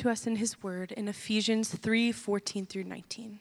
to 0.00 0.08
us 0.08 0.26
in 0.26 0.36
his 0.36 0.62
word 0.62 0.92
in 0.92 1.08
Ephesians 1.08 1.68
3 1.68 2.10
14 2.10 2.64
through 2.64 2.84
19. 2.84 3.38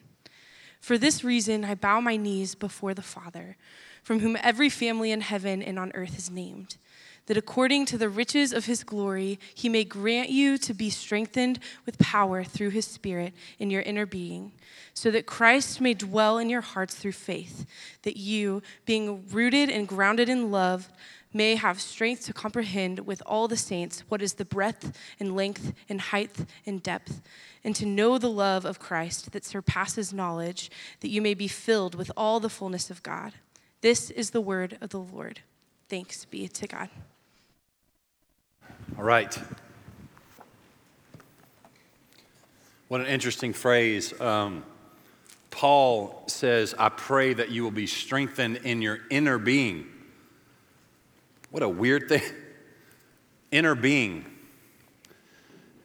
For 0.81 0.97
this 0.97 1.23
reason, 1.23 1.63
I 1.63 1.73
bow 1.73 2.01
my 2.01 2.17
knees 2.17 2.53
before 2.53 2.93
the 2.93 3.01
Father, 3.01 3.55
from 4.03 4.19
whom 4.19 4.37
every 4.41 4.69
family 4.69 5.11
in 5.11 5.21
heaven 5.21 5.61
and 5.61 5.79
on 5.79 5.93
earth 5.95 6.17
is 6.17 6.29
named, 6.29 6.75
that 7.27 7.37
according 7.37 7.85
to 7.85 7.97
the 7.97 8.09
riches 8.09 8.51
of 8.51 8.65
his 8.65 8.83
glory, 8.83 9.39
he 9.53 9.69
may 9.69 9.85
grant 9.85 10.29
you 10.29 10.57
to 10.57 10.73
be 10.73 10.89
strengthened 10.89 11.59
with 11.85 11.97
power 11.97 12.43
through 12.43 12.71
his 12.71 12.85
Spirit 12.85 13.33
in 13.57 13.69
your 13.69 13.81
inner 13.83 14.05
being, 14.05 14.51
so 14.93 15.09
that 15.11 15.25
Christ 15.25 15.79
may 15.79 15.93
dwell 15.93 16.37
in 16.37 16.49
your 16.49 16.61
hearts 16.61 16.95
through 16.95 17.13
faith, 17.13 17.65
that 18.01 18.17
you, 18.17 18.61
being 18.85 19.25
rooted 19.29 19.69
and 19.69 19.87
grounded 19.87 20.27
in 20.27 20.51
love, 20.51 20.89
may 21.31 21.55
have 21.55 21.79
strength 21.79 22.25
to 22.25 22.33
comprehend 22.33 23.01
with 23.01 23.21
all 23.25 23.47
the 23.47 23.57
saints 23.57 24.03
what 24.09 24.21
is 24.21 24.33
the 24.33 24.45
breadth 24.45 24.97
and 25.19 25.35
length 25.35 25.73
and 25.87 26.01
height 26.01 26.45
and 26.65 26.81
depth, 26.81 27.21
and 27.63 27.75
to 27.75 27.85
know 27.85 28.17
the 28.17 28.29
love 28.29 28.65
of 28.65 28.79
Christ 28.79 29.31
that 29.31 29.45
surpasses 29.45 30.13
knowledge, 30.13 30.71
that 31.01 31.09
you 31.09 31.21
may 31.21 31.33
be 31.33 31.47
filled 31.47 31.95
with 31.95 32.11
all 32.17 32.39
the 32.39 32.49
fullness 32.49 32.89
of 32.89 33.03
God. 33.03 33.33
This 33.81 34.09
is 34.09 34.31
the 34.31 34.41
word 34.41 34.77
of 34.81 34.89
the 34.89 34.99
Lord. 34.99 35.41
Thanks 35.87 36.25
be 36.25 36.47
to 36.47 36.67
God. 36.67 36.89
All 38.97 39.03
right. 39.03 39.37
What 42.87 43.01
an 43.01 43.07
interesting 43.07 43.53
phrase. 43.53 44.19
Um, 44.19 44.63
Paul 45.51 46.23
says, 46.27 46.73
I 46.77 46.89
pray 46.89 47.33
that 47.33 47.49
you 47.51 47.63
will 47.63 47.71
be 47.71 47.87
strengthened 47.87 48.57
in 48.63 48.81
your 48.81 48.99
inner 49.09 49.37
being. 49.37 49.85
What 51.51 51.63
a 51.63 51.69
weird 51.69 52.09
thing. 52.09 52.21
Inner 53.51 53.75
being. 53.75 54.25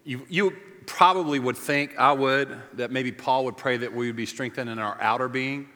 You, 0.05 0.27
you 0.28 0.56
probably 0.86 1.38
would 1.38 1.56
think, 1.56 1.98
I 1.98 2.12
would, 2.12 2.55
that 2.74 2.91
maybe 2.91 3.10
Paul 3.10 3.46
would 3.46 3.56
pray 3.56 3.78
that 3.78 3.95
we 3.95 4.06
would 4.06 4.16
be 4.16 4.27
strengthened 4.27 4.69
in 4.69 4.78
our 4.78 5.00
outer 5.00 5.28
being. 5.28 5.69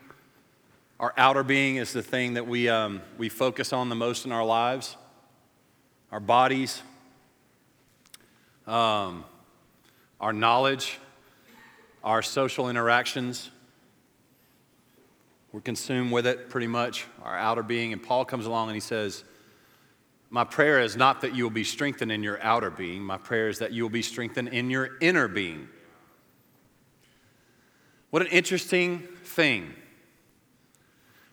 Our 1.00 1.14
outer 1.16 1.42
being 1.42 1.76
is 1.76 1.92
the 1.92 2.02
thing 2.02 2.34
that 2.34 2.46
we, 2.46 2.68
um, 2.68 3.00
we 3.16 3.28
focus 3.28 3.72
on 3.72 3.88
the 3.88 3.94
most 3.94 4.26
in 4.26 4.32
our 4.32 4.44
lives 4.44 4.96
our 6.10 6.20
bodies, 6.20 6.80
um, 8.66 9.26
our 10.20 10.32
knowledge, 10.32 10.98
our 12.02 12.22
social 12.22 12.70
interactions. 12.70 13.50
We're 15.52 15.60
consumed 15.60 16.12
with 16.12 16.26
it 16.26 16.48
pretty 16.48 16.66
much, 16.66 17.04
our 17.22 17.36
outer 17.36 17.62
being. 17.62 17.92
And 17.92 18.02
Paul 18.02 18.24
comes 18.24 18.46
along 18.46 18.68
and 18.68 18.74
he 18.74 18.80
says, 18.80 19.22
my 20.30 20.44
prayer 20.44 20.80
is 20.80 20.96
not 20.96 21.22
that 21.22 21.34
you 21.34 21.44
will 21.44 21.50
be 21.50 21.64
strengthened 21.64 22.12
in 22.12 22.22
your 22.22 22.42
outer 22.42 22.70
being. 22.70 23.02
My 23.02 23.16
prayer 23.16 23.48
is 23.48 23.58
that 23.60 23.72
you 23.72 23.82
will 23.82 23.90
be 23.90 24.02
strengthened 24.02 24.48
in 24.48 24.68
your 24.68 24.98
inner 25.00 25.26
being. 25.26 25.68
What 28.10 28.22
an 28.22 28.28
interesting 28.28 29.06
thing. 29.24 29.74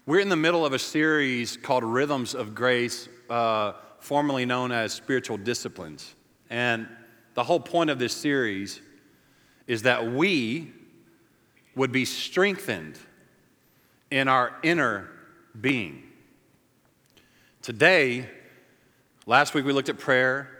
We're 0.06 0.20
in 0.20 0.30
the 0.30 0.36
middle 0.36 0.66
of 0.66 0.74
a 0.74 0.80
series 0.80 1.58
called 1.58 1.84
Rhythms 1.84 2.36
of 2.36 2.56
Grace, 2.56 3.10
uh, 3.30 3.74
formerly 4.00 4.46
known 4.46 4.72
as 4.72 4.94
Spiritual 4.94 5.38
Disciplines. 5.38 6.16
And 6.50 6.88
the 7.34 7.44
whole 7.44 7.60
point 7.60 7.90
of 7.90 8.00
this 8.00 8.14
series 8.14 8.82
is 9.68 9.82
that 9.82 10.12
we 10.12 10.72
would 11.76 11.92
be 11.92 12.06
strengthened 12.06 12.98
in 14.12 14.28
our 14.28 14.56
inner 14.64 15.10
being. 15.60 16.04
Today, 17.62 18.30
Last 19.28 19.56
week 19.56 19.66
we 19.66 19.74
looked 19.74 19.90
at 19.90 19.98
prayer. 19.98 20.52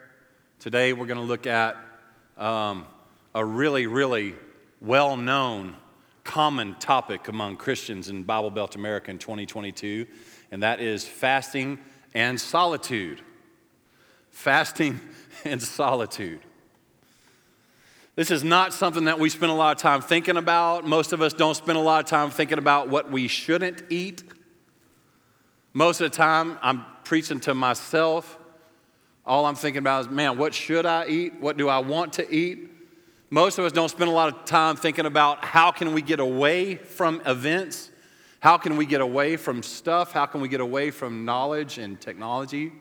Today 0.58 0.92
we're 0.92 1.06
going 1.06 1.20
to 1.20 1.24
look 1.24 1.46
at 1.46 1.78
um, 2.36 2.88
a 3.36 3.46
really, 3.46 3.86
really 3.86 4.34
well 4.82 5.18
known, 5.18 5.76
common 6.24 6.74
topic 6.80 7.28
among 7.28 7.58
Christians 7.58 8.10
in 8.10 8.24
Bible 8.24 8.50
Belt 8.50 8.76
America 8.76 9.12
in 9.12 9.20
2022, 9.20 10.08
and 10.50 10.64
that 10.64 10.80
is 10.80 11.06
fasting 11.06 11.78
and 12.16 12.42
solitude. 12.42 13.22
Fasting 14.32 15.00
and 15.46 15.62
solitude. 15.62 16.40
This 18.16 18.32
is 18.32 18.44
not 18.44 18.74
something 18.74 19.04
that 19.04 19.20
we 19.20 19.30
spend 19.30 19.52
a 19.52 19.56
lot 19.56 19.76
of 19.76 19.82
time 19.84 20.02
thinking 20.02 20.38
about. 20.38 20.88
Most 20.88 21.14
of 21.14 21.22
us 21.22 21.34
don't 21.34 21.54
spend 21.54 21.78
a 21.78 21.82
lot 21.82 22.04
of 22.04 22.10
time 22.10 22.32
thinking 22.32 22.58
about 22.58 22.90
what 22.90 23.12
we 23.12 23.28
shouldn't 23.28 23.84
eat. 23.92 24.24
Most 25.72 26.02
of 26.02 26.10
the 26.10 26.18
time, 26.18 26.58
I'm 26.64 26.84
preaching 27.04 27.40
to 27.42 27.54
myself 27.54 28.40
all 29.26 29.46
I'm 29.46 29.56
thinking 29.56 29.80
about 29.80 30.02
is, 30.02 30.10
man, 30.10 30.38
what 30.38 30.54
should 30.54 30.86
I 30.86 31.08
eat? 31.08 31.40
What 31.40 31.58
do 31.58 31.68
I 31.68 31.80
want 31.80 32.14
to 32.14 32.34
eat? 32.34 32.70
Most 33.32 33.58
of 33.58 33.66
us 33.66 33.72
don't 33.72 33.90
spend 33.90 34.10
a 34.10 34.14
lot 34.14 34.34
of 34.34 34.46
time 34.46 34.76
thinking 34.76 35.06
about 35.06 35.44
how 35.44 35.72
can 35.72 35.94
we 35.94 36.02
get 36.02 36.20
away 36.20 36.76
from 36.76 37.22
events? 37.26 37.90
How 38.40 38.58
can 38.58 38.78
we 38.78 38.86
get 38.86 39.02
away 39.02 39.36
from 39.38 39.64
stuff? 39.64 40.12
How 40.12 40.28
can 40.28 40.42
we 40.42 40.48
get 40.48 40.62
away 40.62 40.92
from 40.92 41.26
knowledge 41.26 41.80
and 41.80 42.00
technology? 42.00 42.72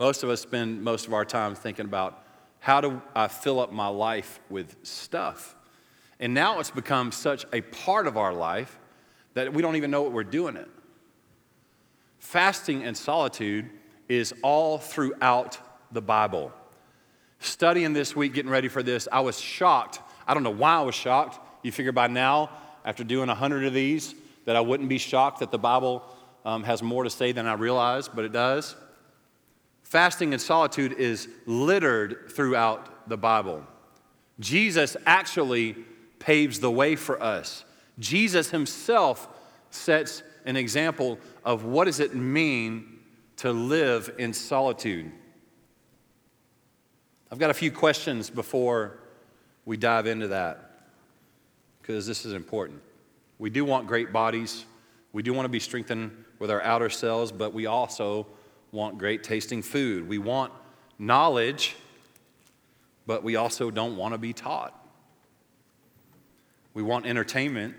Most 0.00 0.24
of 0.24 0.30
us 0.30 0.40
spend 0.40 0.82
most 0.82 1.06
of 1.06 1.14
our 1.14 1.24
time 1.24 1.54
thinking 1.54 1.86
about 1.86 2.24
how 2.58 2.80
do 2.80 3.00
I 3.14 3.28
fill 3.28 3.60
up 3.60 3.72
my 3.72 3.86
life 3.86 4.40
with 4.50 4.76
stuff? 4.82 5.54
And 6.18 6.34
now 6.34 6.58
it's 6.58 6.72
become 6.72 7.12
such 7.12 7.46
a 7.52 7.60
part 7.60 8.08
of 8.08 8.16
our 8.16 8.32
life 8.32 8.78
that 9.34 9.52
we 9.52 9.62
don't 9.62 9.76
even 9.76 9.92
know 9.92 10.02
what 10.02 10.10
we're 10.10 10.24
doing 10.24 10.56
it. 10.56 10.68
Fasting 12.18 12.82
and 12.82 12.96
solitude 12.96 13.70
is 14.08 14.34
all 14.42 14.78
throughout 14.78 15.58
the 15.92 16.00
Bible. 16.00 16.52
Studying 17.40 17.92
this 17.92 18.16
week, 18.16 18.34
getting 18.34 18.50
ready 18.50 18.68
for 18.68 18.82
this, 18.82 19.06
I 19.10 19.20
was 19.20 19.40
shocked. 19.40 20.00
I 20.26 20.34
don't 20.34 20.42
know 20.42 20.50
why 20.50 20.76
I 20.76 20.82
was 20.82 20.94
shocked. 20.94 21.38
You 21.62 21.72
figure 21.72 21.92
by 21.92 22.08
now, 22.08 22.50
after 22.84 23.04
doing 23.04 23.28
a 23.28 23.34
hundred 23.34 23.64
of 23.64 23.74
these, 23.74 24.14
that 24.44 24.56
I 24.56 24.60
wouldn't 24.60 24.88
be 24.88 24.98
shocked 24.98 25.40
that 25.40 25.50
the 25.50 25.58
Bible 25.58 26.04
um, 26.44 26.64
has 26.64 26.82
more 26.82 27.04
to 27.04 27.10
say 27.10 27.32
than 27.32 27.46
I 27.46 27.54
realize, 27.54 28.08
but 28.08 28.24
it 28.24 28.32
does. 28.32 28.74
Fasting 29.82 30.32
and 30.32 30.40
solitude 30.40 30.92
is 30.92 31.28
littered 31.46 32.30
throughout 32.30 33.08
the 33.08 33.16
Bible. 33.16 33.64
Jesus 34.40 34.96
actually 35.06 35.76
paves 36.18 36.60
the 36.60 36.70
way 36.70 36.96
for 36.96 37.22
us. 37.22 37.64
Jesus 37.98 38.50
himself 38.50 39.28
sets 39.70 40.22
an 40.44 40.56
example 40.56 41.18
of 41.44 41.64
what 41.64 41.84
does 41.84 42.00
it 42.00 42.14
mean 42.14 42.97
to 43.38 43.52
live 43.52 44.14
in 44.18 44.32
solitude. 44.32 45.10
I've 47.30 47.38
got 47.38 47.50
a 47.50 47.54
few 47.54 47.70
questions 47.70 48.30
before 48.30 48.98
we 49.64 49.76
dive 49.76 50.06
into 50.06 50.28
that 50.28 50.70
because 51.80 52.06
this 52.06 52.24
is 52.24 52.32
important. 52.32 52.80
We 53.38 53.50
do 53.50 53.64
want 53.64 53.86
great 53.86 54.12
bodies, 54.12 54.64
we 55.12 55.22
do 55.22 55.32
want 55.32 55.44
to 55.44 55.50
be 55.50 55.60
strengthened 55.60 56.24
with 56.38 56.50
our 56.50 56.60
outer 56.62 56.90
selves, 56.90 57.32
but 57.32 57.52
we 57.54 57.66
also 57.66 58.26
want 58.72 58.98
great 58.98 59.22
tasting 59.22 59.62
food. 59.62 60.08
We 60.08 60.18
want 60.18 60.52
knowledge, 60.98 61.76
but 63.06 63.22
we 63.22 63.36
also 63.36 63.70
don't 63.70 63.96
want 63.96 64.14
to 64.14 64.18
be 64.18 64.32
taught. 64.32 64.74
We 66.74 66.82
want 66.82 67.06
entertainment, 67.06 67.74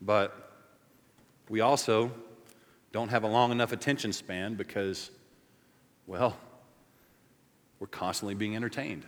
but 0.00 0.52
we 1.48 1.60
also 1.60 2.12
don't 2.92 3.08
have 3.08 3.22
a 3.22 3.26
long 3.26 3.52
enough 3.52 3.72
attention 3.72 4.12
span 4.12 4.54
because, 4.54 5.10
well, 6.06 6.36
we're 7.78 7.86
constantly 7.86 8.34
being 8.34 8.56
entertained. 8.56 9.04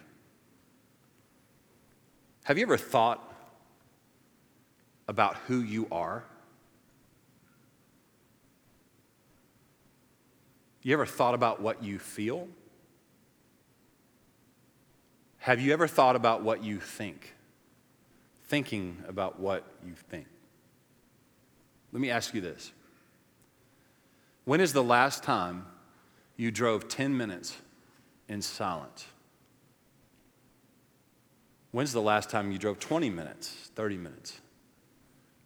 Have 2.45 2.59
you 2.59 2.65
ever 2.65 2.77
thought 2.77 3.27
about 5.09 5.37
who 5.47 5.61
you 5.61 5.87
are? 5.91 6.25
You 10.83 10.95
ever 10.95 11.07
thought 11.07 11.35
about 11.35 11.61
what 11.61 11.83
you 11.83 11.99
feel? 11.99 12.49
Have 15.39 15.61
you 15.61 15.73
ever 15.73 15.87
thought 15.87 16.17
about 16.17 16.43
what 16.43 16.63
you 16.63 16.81
think? 16.81 17.35
Thinking 18.45 19.03
about 19.09 19.41
what 19.41 19.65
you 19.85 19.95
think. 19.95 20.27
Let 21.93 22.01
me 22.01 22.11
ask 22.11 22.35
you 22.35 22.41
this 22.41 22.73
when 24.51 24.61
is 24.61 24.73
the 24.73 24.83
last 24.83 25.23
time 25.23 25.65
you 26.37 26.51
drove 26.51 26.89
10 26.89 27.17
minutes 27.17 27.57
in 28.29 28.43
silence? 28.43 29.07
When's 31.71 31.93
the 31.93 32.03
last 32.03 32.31
time 32.31 32.51
you 32.51 32.59
drove 32.59 32.81
20 32.81 33.11
minutes, 33.11 33.71
30 33.77 33.97
minutes? 33.97 34.41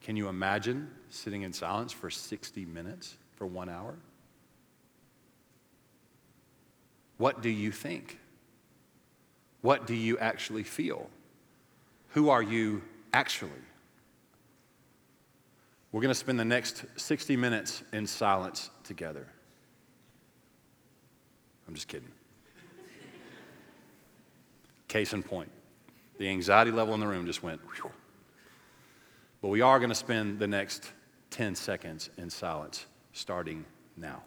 Can 0.03 0.17
you 0.17 0.29
imagine 0.29 0.91
sitting 1.11 1.43
in 1.43 1.53
silence 1.53 1.93
for 1.93 2.09
60 2.09 2.65
minutes, 2.65 3.19
for 3.37 3.47
one 3.47 3.69
hour? 3.69 3.95
What 7.19 7.43
do 7.43 7.51
you 7.51 7.73
think? 7.73 8.19
What 9.61 9.87
do 9.87 9.95
you 9.95 10.17
actually 10.17 10.63
feel? 10.63 11.11
Who 12.13 12.31
are 12.31 12.43
you 12.43 12.81
actually? 13.13 13.51
We're 15.93 16.01
going 16.01 16.09
to 16.09 16.15
spend 16.15 16.41
the 16.41 16.45
next 16.47 16.87
60 16.97 17.37
minutes 17.37 17.83
in 17.93 18.07
silence 18.07 18.71
together. 18.85 19.27
I'm 21.67 21.75
just 21.75 21.89
kidding. 21.89 22.09
Case 24.89 25.13
in 25.13 25.23
point. 25.23 25.51
The 26.19 26.29
anxiety 26.29 26.71
level 26.71 26.95
in 26.95 27.01
the 27.01 27.09
room 27.09 27.27
just 27.27 27.43
went. 27.43 27.61
Whew. 27.63 27.91
But 29.43 29.49
we 29.49 29.61
are 29.61 29.79
going 29.79 29.89
to 29.89 29.95
spend 29.95 30.39
the 30.39 30.47
next 30.47 30.93
10 31.31 31.55
seconds 31.55 32.11
in 32.17 32.31
silence 32.31 32.87
starting 33.13 33.65
now. 33.97 34.23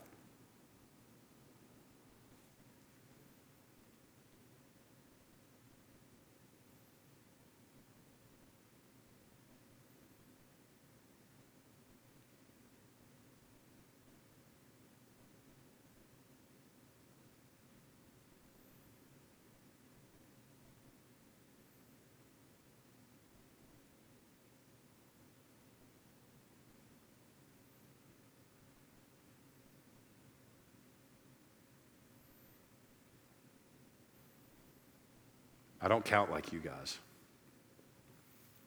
I 35.88 35.90
don't 35.90 36.04
count 36.04 36.30
like 36.30 36.52
you 36.52 36.60
guys. 36.60 36.98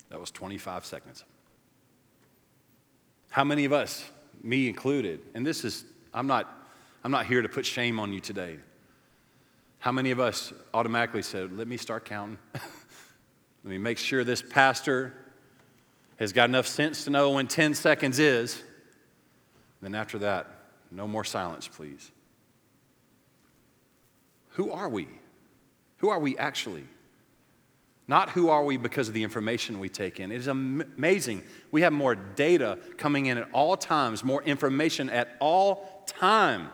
That 0.08 0.18
was 0.18 0.30
25 0.30 0.86
seconds. 0.86 1.22
How 3.28 3.44
many 3.44 3.66
of 3.66 3.74
us, 3.74 4.10
me 4.42 4.70
included, 4.70 5.20
and 5.34 5.46
this 5.46 5.66
is, 5.66 5.84
I'm 6.14 6.26
not, 6.26 6.50
I'm 7.04 7.10
not 7.10 7.26
here 7.26 7.42
to 7.42 7.48
put 7.50 7.66
shame 7.66 8.00
on 8.00 8.14
you 8.14 8.20
today. 8.20 8.56
How 9.80 9.92
many 9.92 10.12
of 10.12 10.18
us 10.18 10.54
automatically 10.72 11.20
said, 11.20 11.54
let 11.54 11.68
me 11.68 11.76
start 11.76 12.06
counting? 12.06 12.38
let 12.54 12.62
me 13.70 13.76
make 13.76 13.98
sure 13.98 14.24
this 14.24 14.40
pastor 14.40 15.12
has 16.18 16.32
got 16.32 16.48
enough 16.48 16.66
sense 16.66 17.04
to 17.04 17.10
know 17.10 17.32
when 17.32 17.46
10 17.46 17.74
seconds 17.74 18.18
is. 18.18 18.62
Then 19.82 19.94
after 19.94 20.20
that, 20.20 20.46
no 20.90 21.06
more 21.06 21.24
silence, 21.24 21.68
please. 21.68 22.12
Who 24.52 24.70
are 24.70 24.88
we? 24.88 25.06
Who 25.98 26.08
are 26.08 26.18
we 26.18 26.38
actually? 26.38 26.86
Not 28.10 28.30
who 28.30 28.48
are 28.48 28.64
we 28.64 28.76
because 28.76 29.06
of 29.06 29.14
the 29.14 29.22
information 29.22 29.78
we 29.78 29.88
take 29.88 30.18
in. 30.18 30.32
It 30.32 30.38
is 30.38 30.48
amazing. 30.48 31.44
We 31.70 31.82
have 31.82 31.92
more 31.92 32.16
data 32.16 32.80
coming 32.98 33.26
in 33.26 33.38
at 33.38 33.48
all 33.52 33.76
times, 33.76 34.24
more 34.24 34.42
information 34.42 35.08
at 35.08 35.36
all 35.38 36.02
time 36.08 36.70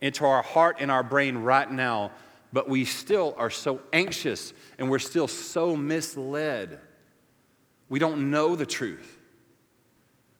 into 0.00 0.24
our 0.24 0.40
heart 0.40 0.78
and 0.80 0.90
our 0.90 1.02
brain 1.02 1.36
right 1.36 1.70
now, 1.70 2.12
but 2.50 2.66
we 2.66 2.86
still 2.86 3.34
are 3.36 3.50
so 3.50 3.82
anxious 3.92 4.54
and 4.78 4.88
we're 4.88 4.98
still 4.98 5.28
so 5.28 5.76
misled. 5.76 6.80
We 7.90 7.98
don't 7.98 8.30
know 8.30 8.56
the 8.56 8.64
truth. 8.64 9.18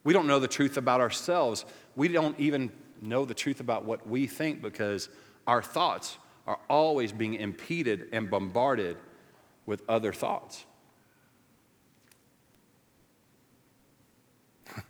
We 0.05 0.15
don't 0.15 0.27
know 0.27 0.41
the 0.41 0.49
truth 0.49 0.79
about 0.79 1.03
ourselves. 1.03 1.67
We 1.97 2.09
don't 2.09 2.41
even 2.41 2.73
know 3.03 3.27
the 3.27 3.35
truth 3.35 3.61
about 3.61 3.85
what 3.85 4.09
we 4.09 4.27
think 4.27 4.62
because 4.62 5.11
our 5.47 5.61
thoughts 5.61 6.17
are 6.47 6.61
always 6.70 7.12
being 7.12 7.35
impeded 7.35 8.09
and 8.11 8.31
bombarded 8.31 8.97
with 9.66 9.82
other 9.88 10.12
thoughts. 10.12 10.64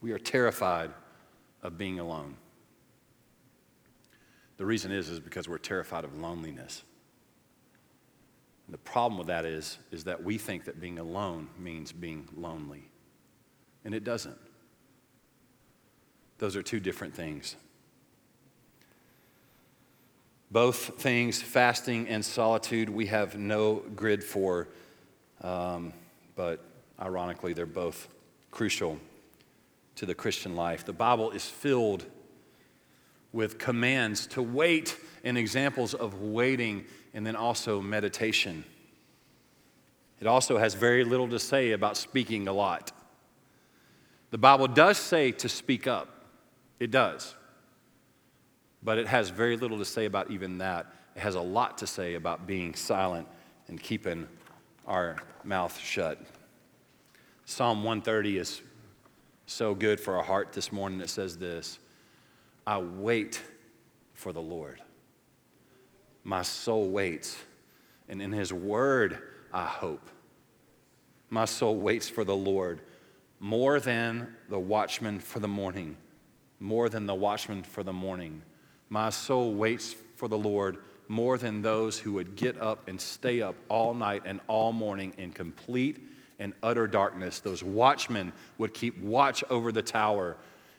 we 0.00 0.12
are 0.12 0.18
terrified 0.18 0.90
of 1.62 1.78
being 1.78 1.98
alone. 1.98 2.36
The 4.58 4.66
reason 4.66 4.92
is 4.92 5.08
is 5.08 5.20
because 5.20 5.48
we're 5.48 5.58
terrified 5.58 6.04
of 6.04 6.18
loneliness. 6.18 6.82
And 8.66 8.74
the 8.74 8.78
problem 8.78 9.16
with 9.18 9.28
that 9.28 9.44
is 9.44 9.78
is 9.90 10.04
that 10.04 10.22
we 10.22 10.36
think 10.36 10.64
that 10.64 10.80
being 10.80 10.98
alone 10.98 11.48
means 11.58 11.92
being 11.92 12.28
lonely. 12.36 12.90
And 13.84 13.94
it 13.94 14.04
doesn't. 14.04 14.36
Those 16.38 16.54
are 16.56 16.62
two 16.62 16.80
different 16.80 17.14
things. 17.14 17.56
Both 20.50 21.00
things, 21.00 21.42
fasting 21.42 22.08
and 22.08 22.24
solitude, 22.24 22.88
we 22.88 23.06
have 23.06 23.36
no 23.36 23.82
grid 23.94 24.24
for, 24.24 24.68
um, 25.42 25.92
but 26.36 26.64
ironically, 27.00 27.52
they're 27.52 27.66
both 27.66 28.08
crucial 28.50 28.98
to 29.96 30.06
the 30.06 30.14
Christian 30.14 30.56
life. 30.56 30.86
The 30.86 30.92
Bible 30.92 31.32
is 31.32 31.44
filled 31.44 32.06
with 33.32 33.58
commands 33.58 34.26
to 34.28 34.42
wait 34.42 34.96
and 35.22 35.36
examples 35.36 35.92
of 35.92 36.22
waiting, 36.22 36.86
and 37.12 37.26
then 37.26 37.36
also 37.36 37.80
meditation. 37.80 38.64
It 40.20 40.26
also 40.26 40.58
has 40.58 40.74
very 40.74 41.04
little 41.04 41.28
to 41.28 41.38
say 41.38 41.72
about 41.72 41.96
speaking 41.96 42.48
a 42.48 42.52
lot. 42.52 42.92
The 44.30 44.38
Bible 44.38 44.68
does 44.68 44.96
say 44.96 45.32
to 45.32 45.48
speak 45.48 45.86
up, 45.86 46.08
it 46.80 46.90
does. 46.90 47.34
But 48.88 48.96
it 48.96 49.06
has 49.06 49.28
very 49.28 49.58
little 49.58 49.76
to 49.76 49.84
say 49.84 50.06
about 50.06 50.30
even 50.30 50.56
that. 50.58 50.86
It 51.14 51.20
has 51.20 51.34
a 51.34 51.42
lot 51.42 51.76
to 51.76 51.86
say 51.86 52.14
about 52.14 52.46
being 52.46 52.72
silent 52.72 53.28
and 53.68 53.78
keeping 53.78 54.26
our 54.86 55.18
mouth 55.44 55.78
shut. 55.78 56.18
Psalm 57.44 57.84
130 57.84 58.38
is 58.38 58.62
so 59.44 59.74
good 59.74 60.00
for 60.00 60.16
our 60.16 60.22
heart 60.22 60.54
this 60.54 60.72
morning. 60.72 61.02
It 61.02 61.10
says 61.10 61.36
this 61.36 61.80
I 62.66 62.78
wait 62.78 63.42
for 64.14 64.32
the 64.32 64.40
Lord. 64.40 64.80
My 66.24 66.40
soul 66.40 66.88
waits, 66.88 67.36
and 68.08 68.22
in 68.22 68.32
his 68.32 68.54
word 68.54 69.18
I 69.52 69.66
hope. 69.66 70.08
My 71.28 71.44
soul 71.44 71.76
waits 71.76 72.08
for 72.08 72.24
the 72.24 72.34
Lord 72.34 72.80
more 73.38 73.80
than 73.80 74.34
the 74.48 74.58
watchman 74.58 75.20
for 75.20 75.40
the 75.40 75.46
morning, 75.46 75.98
more 76.58 76.88
than 76.88 77.04
the 77.04 77.14
watchman 77.14 77.62
for 77.62 77.82
the 77.82 77.92
morning. 77.92 78.40
My 78.88 79.10
soul 79.10 79.54
waits 79.54 79.94
for 80.16 80.28
the 80.28 80.38
Lord 80.38 80.78
more 81.08 81.38
than 81.38 81.62
those 81.62 81.98
who 81.98 82.12
would 82.14 82.36
get 82.36 82.60
up 82.60 82.88
and 82.88 83.00
stay 83.00 83.40
up 83.40 83.54
all 83.68 83.94
night 83.94 84.22
and 84.24 84.40
all 84.46 84.72
morning 84.72 85.14
in 85.16 85.32
complete 85.32 85.98
and 86.38 86.52
utter 86.62 86.86
darkness. 86.86 87.40
Those 87.40 87.62
watchmen 87.62 88.32
would 88.58 88.74
keep 88.74 88.98
watch 89.00 89.42
over 89.50 89.72
the 89.72 89.82
tower, 89.82 90.36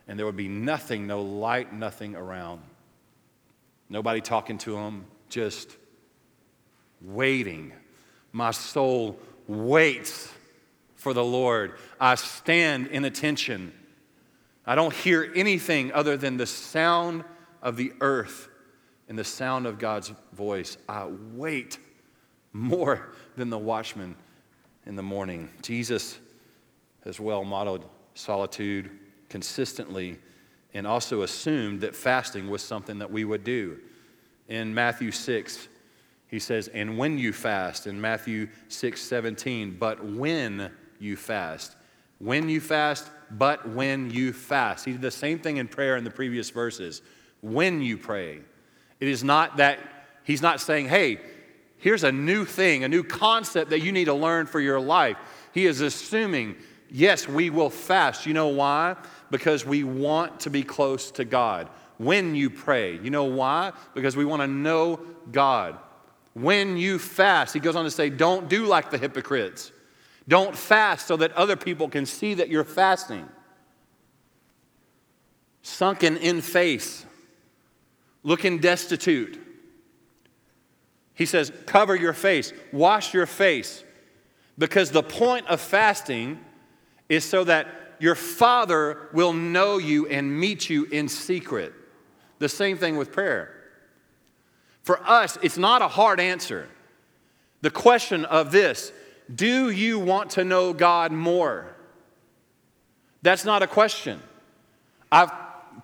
and 0.07 0.17
there 0.17 0.25
would 0.25 0.37
be 0.37 0.47
nothing, 0.47 1.07
no 1.07 1.21
light, 1.21 1.73
nothing 1.73 2.15
around. 2.15 2.61
Nobody 3.89 4.21
talking 4.21 4.57
to 4.59 4.73
them, 4.73 5.05
just 5.29 5.75
waiting. 7.01 7.73
My 8.31 8.51
soul 8.51 9.19
waits 9.47 10.31
for 10.95 11.13
the 11.13 11.23
Lord. 11.23 11.73
I 11.99 12.15
stand 12.15 12.87
in 12.87 13.03
attention. 13.05 13.73
I 14.65 14.75
don't 14.75 14.93
hear 14.93 15.31
anything 15.35 15.91
other 15.91 16.17
than 16.17 16.37
the 16.37 16.45
sound 16.45 17.23
of 17.61 17.75
the 17.75 17.93
earth 18.01 18.49
and 19.07 19.17
the 19.17 19.23
sound 19.23 19.65
of 19.65 19.79
God's 19.79 20.13
voice. 20.33 20.77
I 20.87 21.07
wait 21.33 21.79
more 22.53 23.13
than 23.35 23.49
the 23.49 23.57
watchman 23.57 24.15
in 24.85 24.95
the 24.95 25.03
morning. 25.03 25.49
Jesus 25.61 26.19
has 27.03 27.19
well 27.19 27.43
modeled 27.43 27.85
solitude 28.13 28.89
consistently 29.29 30.19
and 30.73 30.85
also 30.85 31.23
assumed 31.23 31.81
that 31.81 31.95
fasting 31.95 32.49
was 32.49 32.61
something 32.61 32.99
that 32.99 33.11
we 33.11 33.25
would 33.25 33.43
do. 33.43 33.79
In 34.47 34.73
Matthew 34.73 35.11
6, 35.11 35.67
he 36.27 36.39
says, 36.39 36.67
And 36.69 36.97
when 36.97 37.17
you 37.17 37.33
fast, 37.33 37.87
in 37.87 37.99
Matthew 37.99 38.49
6 38.67 39.01
17, 39.01 39.77
but 39.79 40.03
when 40.03 40.71
you 40.99 41.15
fast. 41.15 41.75
When 42.19 42.49
you 42.49 42.59
fast, 42.59 43.09
but 43.31 43.67
when 43.69 44.11
you 44.11 44.33
fast. 44.33 44.85
He 44.85 44.91
did 44.91 45.01
the 45.01 45.11
same 45.11 45.39
thing 45.39 45.57
in 45.57 45.67
prayer 45.67 45.97
in 45.97 46.03
the 46.03 46.11
previous 46.11 46.49
verses 46.49 47.01
when 47.41 47.81
you 47.81 47.97
pray. 47.97 48.39
It 48.99 49.07
is 49.07 49.23
not 49.23 49.57
that 49.57 49.79
he's 50.23 50.41
not 50.41 50.61
saying, 50.61 50.87
hey, 50.87 51.19
here's 51.77 52.03
a 52.03 52.11
new 52.11 52.45
thing, 52.45 52.83
a 52.83 52.89
new 52.89 53.03
concept 53.03 53.69
that 53.71 53.79
you 53.79 53.91
need 53.91 54.05
to 54.05 54.13
learn 54.13 54.45
for 54.45 54.59
your 54.59 54.79
life. 54.79 55.17
He 55.53 55.65
is 55.65 55.81
assuming, 55.81 56.55
yes, 56.91 57.27
we 57.27 57.49
will 57.49 57.69
fast. 57.69 58.25
You 58.25 58.33
know 58.33 58.49
why? 58.49 58.95
Because 59.31 59.65
we 59.65 59.83
want 59.83 60.41
to 60.41 60.49
be 60.49 60.63
close 60.63 61.11
to 61.11 61.25
God. 61.25 61.69
When 61.97 62.35
you 62.35 62.49
pray, 62.49 62.97
you 62.97 63.09
know 63.09 63.25
why? 63.25 63.73
Because 63.93 64.15
we 64.15 64.25
want 64.25 64.41
to 64.41 64.47
know 64.47 64.99
God. 65.31 65.77
When 66.33 66.77
you 66.77 66.99
fast, 66.99 67.53
he 67.53 67.59
goes 67.59 67.75
on 67.75 67.83
to 67.83 67.91
say, 67.91 68.09
don't 68.09 68.47
do 68.47 68.65
like 68.65 68.91
the 68.91 68.97
hypocrites. 68.97 69.71
Don't 70.27 70.55
fast 70.55 71.07
so 71.07 71.17
that 71.17 71.31
other 71.33 71.55
people 71.55 71.89
can 71.89 72.05
see 72.05 72.35
that 72.35 72.49
you're 72.49 72.63
fasting. 72.63 73.27
Sunken 75.61 76.17
in 76.17 76.41
face, 76.41 77.05
looking 78.23 78.59
destitute. 78.59 79.39
He 81.13 81.25
says, 81.25 81.51
cover 81.65 81.95
your 81.95 82.13
face, 82.13 82.53
wash 82.71 83.13
your 83.13 83.25
face, 83.25 83.83
because 84.57 84.91
the 84.91 85.03
point 85.03 85.47
of 85.47 85.59
fasting 85.59 86.39
is 87.09 87.25
so 87.25 87.43
that 87.43 87.67
your 87.99 88.15
Father 88.15 89.09
will 89.13 89.33
know 89.33 89.77
you 89.77 90.07
and 90.07 90.39
meet 90.39 90.69
you 90.69 90.85
in 90.85 91.09
secret. 91.09 91.73
The 92.39 92.49
same 92.49 92.77
thing 92.77 92.95
with 92.95 93.11
prayer. 93.11 93.53
For 94.83 95.01
us, 95.07 95.37
it's 95.41 95.57
not 95.57 95.81
a 95.81 95.87
hard 95.87 96.19
answer. 96.19 96.69
The 97.61 97.69
question 97.69 98.25
of 98.25 98.51
this 98.51 98.93
do 99.33 99.69
you 99.69 99.99
want 99.99 100.31
to 100.31 100.43
know 100.43 100.73
God 100.73 101.11
more? 101.11 101.75
That's 103.21 103.45
not 103.45 103.61
a 103.61 103.67
question. 103.67 104.21
I've 105.11 105.31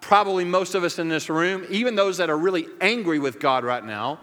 probably 0.05 0.45
most 0.45 0.75
of 0.75 0.83
us 0.83 0.99
in 0.99 1.09
this 1.09 1.31
room, 1.31 1.65
even 1.67 1.95
those 1.95 2.17
that 2.17 2.29
are 2.29 2.37
really 2.37 2.67
angry 2.79 3.17
with 3.17 3.39
God 3.39 3.63
right 3.63 3.83
now, 3.83 4.19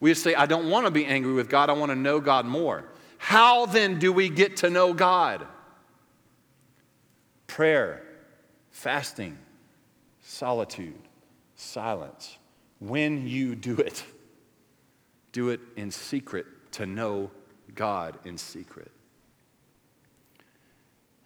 we 0.00 0.14
say, 0.14 0.34
I 0.34 0.46
don't 0.46 0.70
want 0.70 0.86
to 0.86 0.90
be 0.90 1.04
angry 1.04 1.34
with 1.34 1.50
God, 1.50 1.68
I 1.68 1.74
want 1.74 1.90
to 1.90 1.96
know 1.96 2.20
God 2.20 2.46
more. 2.46 2.86
How 3.18 3.66
then 3.66 3.98
do 3.98 4.14
we 4.14 4.30
get 4.30 4.56
to 4.58 4.70
know 4.70 4.94
God? 4.94 5.46
Prayer, 7.46 8.02
fasting, 8.70 9.36
solitude, 10.22 10.98
silence. 11.54 12.38
When 12.78 13.28
you 13.28 13.54
do 13.56 13.76
it, 13.76 14.02
do 15.32 15.50
it 15.50 15.60
in 15.76 15.90
secret 15.90 16.46
to 16.72 16.86
know 16.86 17.30
God 17.74 18.18
in 18.24 18.38
secret. 18.38 18.90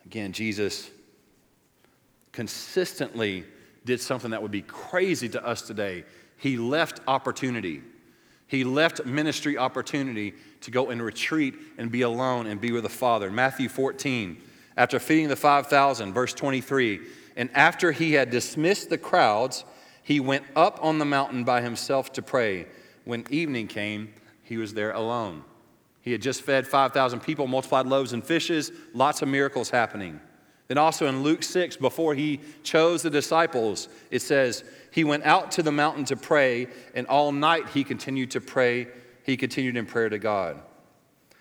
Again, 0.05 0.33
Jesus 0.33 0.91
consistently 2.33 3.45
did 3.89 4.01
something 4.03 4.33
that 4.33 4.43
would 4.43 4.53
be 4.53 4.63
crazy 4.63 5.31
to 5.31 5.45
us 5.45 5.63
today. 5.63 6.05
He 6.37 6.59
left 6.59 7.01
opportunity. 7.09 7.83
He 8.47 8.63
left 8.63 9.07
ministry 9.07 9.57
opportunity 9.57 10.35
to 10.61 10.71
go 10.71 10.91
and 10.91 11.03
retreat 11.03 11.55
and 11.79 11.91
be 11.91 12.03
alone 12.03 12.47
and 12.47 12.61
be 12.61 12.71
with 12.71 12.83
the 12.83 12.91
Father. 12.91 13.31
Matthew 13.31 13.69
14, 13.71 14.41
after 14.77 14.99
feeding 14.99 15.29
the 15.29 15.37
5,000, 15.37 16.13
verse 16.13 16.35
23, 16.35 17.01
and 17.35 17.49
after 17.55 17.91
he 17.91 18.13
had 18.13 18.31
dismissed 18.31 18.91
the 18.91 18.99
crowds, 18.99 19.65
he 20.03 20.21
went 20.21 20.45
up 20.55 20.79
on 20.83 20.99
the 20.99 21.07
mountain 21.07 21.45
by 21.45 21.63
himself 21.63 22.13
to 22.13 22.23
pray. 22.23 22.67
When 23.05 23.25
evening 23.31 23.69
came, 23.69 24.13
he 24.43 24.59
was 24.59 24.75
there 24.75 24.93
alone. 24.93 25.45
He 26.03 26.13
had 26.13 26.21
just 26.21 26.43
fed 26.43 26.67
5,000 26.67 27.21
people, 27.21 27.47
multiplied 27.47 27.87
loaves 27.87 28.13
and 28.13 28.23
fishes, 28.23 28.71
lots 28.93 29.23
of 29.23 29.29
miracles 29.29 29.71
happening. 29.71 30.21
Then 30.69 30.77
also 30.79 31.07
in 31.07 31.23
Luke 31.23 31.43
6, 31.43 31.79
before 31.79 32.15
he 32.15 32.41
chose 32.63 33.03
the 33.03 33.11
disciples, 33.11 33.89
it 34.11 34.21
says, 34.21 34.65
He 34.93 35.03
went 35.03 35.25
out 35.25 35.51
to 35.53 35.63
the 35.63 35.73
mountain 35.73 36.05
to 36.07 36.17
pray, 36.17 36.69
and 36.95 37.07
all 37.07 37.33
night 37.33 37.71
he 37.71 37.85
continued 37.85 38.31
to 38.33 38.41
pray. 38.41 38.89
He 39.25 39.39
continued 39.39 39.77
in 39.77 39.87
prayer 39.87 40.11
to 40.11 40.19
God. 40.19 40.61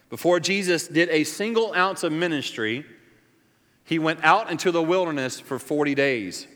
Before 0.09 0.39
Jesus 0.39 0.87
did 0.87 1.09
a 1.09 1.25
single 1.25 1.73
ounce 1.73 2.03
of 2.03 2.13
ministry, 2.13 2.85
he 3.83 3.99
went 3.99 4.23
out 4.23 4.49
into 4.49 4.71
the 4.71 4.81
wilderness 4.81 5.39
for 5.39 5.59
40 5.59 5.93
days. 5.93 6.47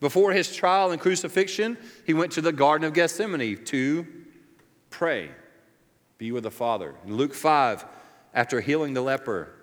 Before 0.00 0.32
his 0.32 0.54
trial 0.54 0.90
and 0.90 1.00
crucifixion, 1.00 1.78
he 2.04 2.12
went 2.12 2.32
to 2.32 2.42
the 2.42 2.52
Garden 2.52 2.86
of 2.86 2.92
Gethsemane 2.92 3.64
to 3.64 4.06
pray, 4.90 5.30
be 6.18 6.32
with 6.32 6.42
the 6.42 6.50
Father. 6.50 6.94
In 7.06 7.16
Luke 7.16 7.34
5, 7.34 7.86
after 8.34 8.60
healing 8.60 8.92
the 8.92 9.00
leper. 9.00 9.54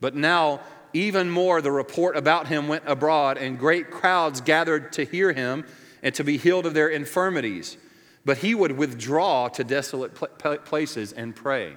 But 0.00 0.14
now 0.14 0.60
even 0.92 1.30
more, 1.30 1.60
the 1.60 1.72
report 1.72 2.16
about 2.16 2.48
him 2.48 2.68
went 2.68 2.84
abroad, 2.86 3.38
and 3.38 3.58
great 3.58 3.90
crowds 3.90 4.40
gathered 4.40 4.92
to 4.94 5.04
hear 5.04 5.32
him 5.32 5.64
and 6.02 6.14
to 6.14 6.24
be 6.24 6.36
healed 6.36 6.66
of 6.66 6.74
their 6.74 6.88
infirmities. 6.88 7.76
But 8.24 8.38
he 8.38 8.54
would 8.54 8.72
withdraw 8.72 9.48
to 9.48 9.64
desolate 9.64 10.14
places 10.64 11.12
and 11.12 11.34
pray. 11.34 11.74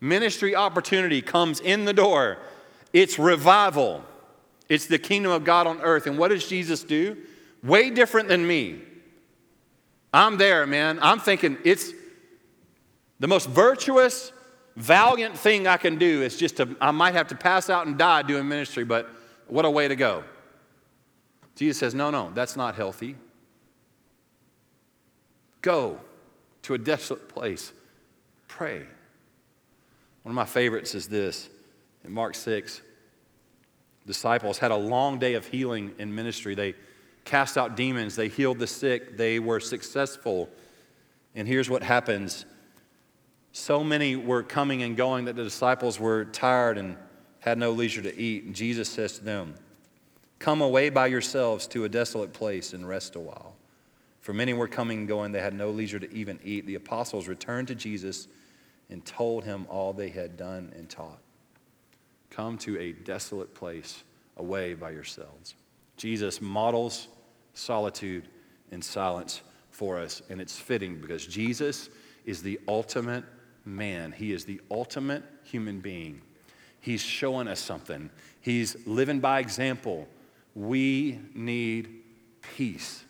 Ministry 0.00 0.54
opportunity 0.56 1.22
comes 1.22 1.60
in 1.60 1.84
the 1.84 1.92
door. 1.92 2.38
It's 2.92 3.18
revival. 3.18 4.04
It's 4.68 4.86
the 4.86 4.98
kingdom 4.98 5.32
of 5.32 5.44
God 5.44 5.66
on 5.66 5.80
earth. 5.82 6.06
And 6.06 6.18
what 6.18 6.28
does 6.28 6.48
Jesus 6.48 6.82
do? 6.82 7.16
Way 7.62 7.90
different 7.90 8.28
than 8.28 8.46
me. 8.46 8.80
I'm 10.12 10.38
there, 10.38 10.66
man. 10.66 10.98
I'm 11.02 11.20
thinking 11.20 11.58
it's 11.64 11.92
the 13.20 13.28
most 13.28 13.48
virtuous, 13.48 14.32
valiant 14.76 15.36
thing 15.36 15.66
I 15.66 15.76
can 15.76 15.98
do 15.98 16.22
is 16.22 16.36
just 16.36 16.56
to, 16.58 16.76
I 16.80 16.90
might 16.90 17.14
have 17.14 17.28
to 17.28 17.34
pass 17.34 17.70
out 17.70 17.86
and 17.86 17.98
die 17.98 18.22
doing 18.22 18.48
ministry, 18.48 18.84
but 18.84 19.08
what 19.46 19.64
a 19.64 19.70
way 19.70 19.88
to 19.88 19.96
go. 19.96 20.24
Jesus 21.56 21.78
says, 21.78 21.94
No, 21.94 22.10
no, 22.10 22.30
that's 22.34 22.56
not 22.56 22.74
healthy. 22.74 23.16
Go 25.62 26.00
to 26.62 26.74
a 26.74 26.78
desolate 26.78 27.28
place, 27.28 27.72
pray. 28.48 28.78
One 30.22 30.32
of 30.32 30.34
my 30.34 30.44
favorites 30.44 30.94
is 30.94 31.08
this 31.08 31.48
in 32.04 32.12
Mark 32.12 32.34
6. 32.34 32.82
Disciples 34.06 34.58
had 34.58 34.70
a 34.70 34.76
long 34.76 35.18
day 35.18 35.34
of 35.34 35.46
healing 35.46 35.92
in 35.98 36.14
ministry. 36.14 36.54
They 36.54 36.74
cast 37.24 37.58
out 37.58 37.76
demons, 37.76 38.16
they 38.16 38.28
healed 38.28 38.58
the 38.58 38.66
sick, 38.66 39.16
they 39.16 39.38
were 39.38 39.60
successful. 39.60 40.48
And 41.34 41.46
here's 41.46 41.70
what 41.70 41.82
happens 41.82 42.44
so 43.52 43.82
many 43.82 44.16
were 44.16 44.42
coming 44.42 44.82
and 44.82 44.96
going 44.96 45.24
that 45.24 45.36
the 45.36 45.44
disciples 45.44 45.98
were 45.98 46.24
tired 46.26 46.78
and 46.78 46.96
had 47.40 47.58
no 47.58 47.72
leisure 47.72 48.02
to 48.02 48.16
eat. 48.16 48.44
And 48.44 48.54
Jesus 48.54 48.88
says 48.88 49.18
to 49.18 49.24
them, 49.24 49.54
Come 50.38 50.60
away 50.62 50.88
by 50.88 51.08
yourselves 51.08 51.66
to 51.68 51.84
a 51.84 51.88
desolate 51.88 52.32
place 52.32 52.72
and 52.72 52.88
rest 52.88 53.16
a 53.16 53.20
while. 53.20 53.56
For 54.20 54.32
many 54.32 54.52
were 54.52 54.68
coming 54.68 55.00
and 55.00 55.08
going, 55.08 55.32
they 55.32 55.40
had 55.40 55.54
no 55.54 55.70
leisure 55.70 55.98
to 55.98 56.12
even 56.12 56.38
eat. 56.44 56.66
The 56.66 56.76
apostles 56.76 57.28
returned 57.28 57.68
to 57.68 57.74
Jesus 57.74 58.28
and 58.88 59.04
told 59.04 59.44
him 59.44 59.66
all 59.68 59.92
they 59.92 60.08
had 60.08 60.36
done 60.36 60.72
and 60.76 60.88
taught. 60.88 61.18
Come 62.30 62.56
to 62.58 62.78
a 62.78 62.92
desolate 62.92 63.54
place 63.54 64.04
away 64.36 64.74
by 64.74 64.90
yourselves. 64.90 65.54
Jesus 65.96 66.40
models 66.40 67.08
solitude 67.54 68.28
and 68.70 68.82
silence 68.82 69.42
for 69.70 69.98
us, 69.98 70.22
and 70.30 70.40
it's 70.40 70.58
fitting 70.58 71.00
because 71.00 71.26
Jesus 71.26 71.90
is 72.24 72.42
the 72.42 72.60
ultimate 72.68 73.24
man. 73.76 74.12
He 74.12 74.32
is 74.32 74.44
the 74.44 74.60
ultimate 74.70 75.22
human 75.44 75.80
being. 75.80 76.22
He's 76.80 77.02
showing 77.02 77.48
us 77.48 77.60
something, 77.60 78.10
he's 78.40 78.76
living 78.86 79.20
by 79.20 79.40
example. 79.40 80.08
We 80.54 81.20
need 81.34 82.02
peace. 82.40 83.04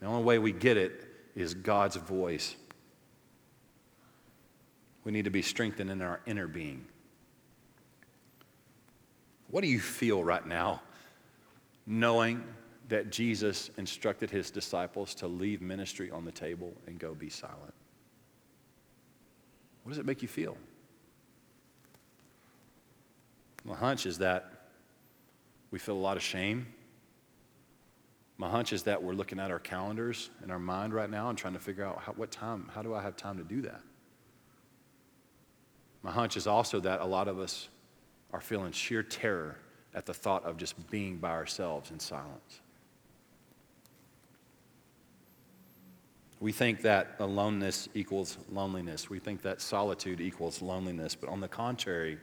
The 0.00 0.06
only 0.06 0.24
way 0.24 0.38
we 0.38 0.52
get 0.52 0.76
it 0.76 1.06
is 1.34 1.54
God's 1.54 1.96
voice. 1.96 2.56
We 5.04 5.12
need 5.12 5.26
to 5.26 5.30
be 5.30 5.42
strengthened 5.42 5.90
in 5.90 6.02
our 6.02 6.20
inner 6.26 6.48
being. 6.48 6.84
What 9.48 9.62
do 9.62 9.68
you 9.68 9.78
feel 9.78 10.24
right 10.24 10.44
now 10.44 10.82
knowing 11.86 12.42
that 12.88 13.10
Jesus 13.10 13.70
instructed 13.78 14.30
his 14.30 14.50
disciples 14.50 15.14
to 15.16 15.28
leave 15.28 15.60
ministry 15.62 16.10
on 16.10 16.24
the 16.24 16.32
table 16.32 16.72
and 16.86 16.98
go 16.98 17.14
be 17.14 17.30
silent? 17.30 17.74
What 19.86 19.90
does 19.90 19.98
it 19.98 20.04
make 20.04 20.20
you 20.20 20.26
feel? 20.26 20.56
My 23.64 23.76
hunch 23.76 24.04
is 24.04 24.18
that 24.18 24.50
we 25.70 25.78
feel 25.78 25.94
a 25.94 26.02
lot 26.02 26.16
of 26.16 26.24
shame. 26.24 26.66
My 28.36 28.50
hunch 28.50 28.72
is 28.72 28.82
that 28.82 29.00
we're 29.00 29.12
looking 29.12 29.38
at 29.38 29.52
our 29.52 29.60
calendars 29.60 30.30
in 30.42 30.50
our 30.50 30.58
mind 30.58 30.92
right 30.92 31.08
now 31.08 31.28
and 31.28 31.38
trying 31.38 31.52
to 31.52 31.60
figure 31.60 31.84
out 31.84 32.00
how, 32.00 32.14
what 32.14 32.32
time, 32.32 32.68
how 32.74 32.82
do 32.82 32.94
I 32.94 33.00
have 33.00 33.16
time 33.16 33.38
to 33.38 33.44
do 33.44 33.62
that? 33.62 33.80
My 36.02 36.10
hunch 36.10 36.36
is 36.36 36.48
also 36.48 36.80
that 36.80 37.00
a 37.00 37.06
lot 37.06 37.28
of 37.28 37.38
us 37.38 37.68
are 38.32 38.40
feeling 38.40 38.72
sheer 38.72 39.04
terror 39.04 39.56
at 39.94 40.04
the 40.04 40.14
thought 40.14 40.44
of 40.44 40.56
just 40.56 40.90
being 40.90 41.18
by 41.18 41.30
ourselves 41.30 41.92
in 41.92 42.00
silence. 42.00 42.60
We 46.40 46.52
think 46.52 46.82
that 46.82 47.16
aloneness 47.18 47.88
equals 47.94 48.36
loneliness. 48.50 49.08
We 49.08 49.18
think 49.18 49.42
that 49.42 49.60
solitude 49.60 50.20
equals 50.20 50.60
loneliness. 50.60 51.14
But 51.14 51.30
on 51.30 51.40
the 51.40 51.48
contrary, 51.48 52.18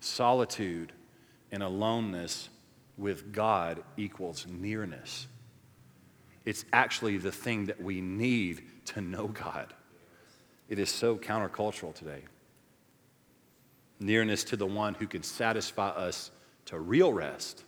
solitude 0.00 0.92
and 1.52 1.62
aloneness 1.62 2.48
with 2.96 3.32
God 3.32 3.82
equals 3.96 4.46
nearness. 4.48 5.26
It's 6.44 6.64
actually 6.72 7.18
the 7.18 7.32
thing 7.32 7.66
that 7.66 7.82
we 7.82 8.00
need 8.00 8.62
to 8.86 9.00
know 9.00 9.28
God. 9.28 9.74
It 10.68 10.78
is 10.78 10.88
so 10.88 11.16
countercultural 11.16 11.94
today. 11.94 12.22
Nearness 13.98 14.44
to 14.44 14.56
the 14.56 14.66
one 14.66 14.94
who 14.94 15.06
can 15.06 15.22
satisfy 15.22 15.88
us 15.88 16.30
to 16.66 16.78
real 16.78 17.12
rest, 17.12 17.64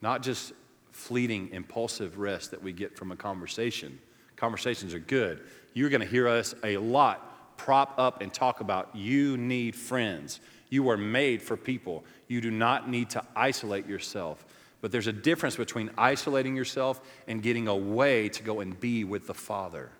not 0.00 0.22
just 0.22 0.52
fleeting, 0.90 1.50
impulsive 1.52 2.18
rest 2.18 2.50
that 2.50 2.62
we 2.62 2.72
get 2.72 2.96
from 2.96 3.12
a 3.12 3.16
conversation 3.16 4.00
Conversations 4.38 4.94
are 4.94 5.00
good. 5.00 5.42
You're 5.74 5.90
going 5.90 6.00
to 6.00 6.06
hear 6.06 6.28
us 6.28 6.54
a 6.64 6.76
lot 6.78 7.56
prop 7.58 7.98
up 7.98 8.22
and 8.22 8.32
talk 8.32 8.60
about 8.60 8.94
you 8.94 9.36
need 9.36 9.76
friends. 9.76 10.40
You 10.70 10.88
are 10.88 10.96
made 10.96 11.42
for 11.42 11.56
people. 11.56 12.04
You 12.28 12.40
do 12.40 12.50
not 12.50 12.88
need 12.88 13.10
to 13.10 13.24
isolate 13.36 13.86
yourself. 13.86 14.46
But 14.80 14.92
there's 14.92 15.08
a 15.08 15.12
difference 15.12 15.56
between 15.56 15.90
isolating 15.98 16.56
yourself 16.56 17.00
and 17.26 17.42
getting 17.42 17.68
away 17.68 18.28
to 18.30 18.42
go 18.42 18.60
and 18.60 18.78
be 18.78 19.04
with 19.04 19.26
the 19.26 19.34
Father. 19.34 19.90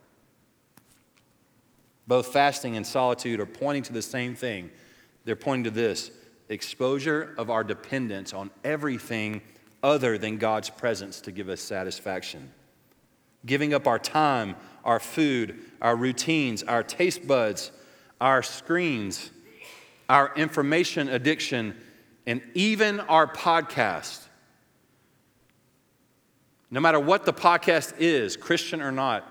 Both 2.07 2.29
fasting 2.29 2.77
and 2.77 2.87
solitude 2.87 3.41
are 3.41 3.47
pointing 3.47 3.83
to 3.85 3.93
the 3.93 4.03
same 4.03 4.35
thing. 4.35 4.71
They're 5.25 5.37
pointing 5.37 5.65
to 5.65 5.71
this 5.71 6.11
exposure 6.49 7.35
of 7.37 7.51
our 7.51 7.65
dependence 7.65 8.33
on 8.33 8.51
everything 8.65 9.43
other 9.83 10.17
than 10.17 10.39
God's 10.39 10.71
presence 10.71 11.21
to 11.23 11.33
give 11.33 11.49
us 11.49 11.61
satisfaction. 11.61 12.53
Giving 13.47 13.75
up 13.75 13.87
our 13.87 13.99
time, 13.99 14.57
our 14.85 15.01
food, 15.01 15.59
our 15.81 15.97
routines, 15.97 16.63
our 16.63 16.83
taste 16.83 17.27
buds, 17.27 17.71
our 18.21 18.43
screens, 18.43 19.31
our 20.09 20.33
information 20.37 21.09
addiction, 21.09 21.77
and 22.27 22.43
even 22.55 23.01
our 23.01 23.27
podcast. 23.27 24.25
No 26.71 26.81
matter 26.81 27.01
what 27.01 27.25
the 27.25 27.33
podcast 27.33 27.95
is, 27.99 28.37
Christian 28.37 28.83
or 28.83 28.93
not, 28.93 29.27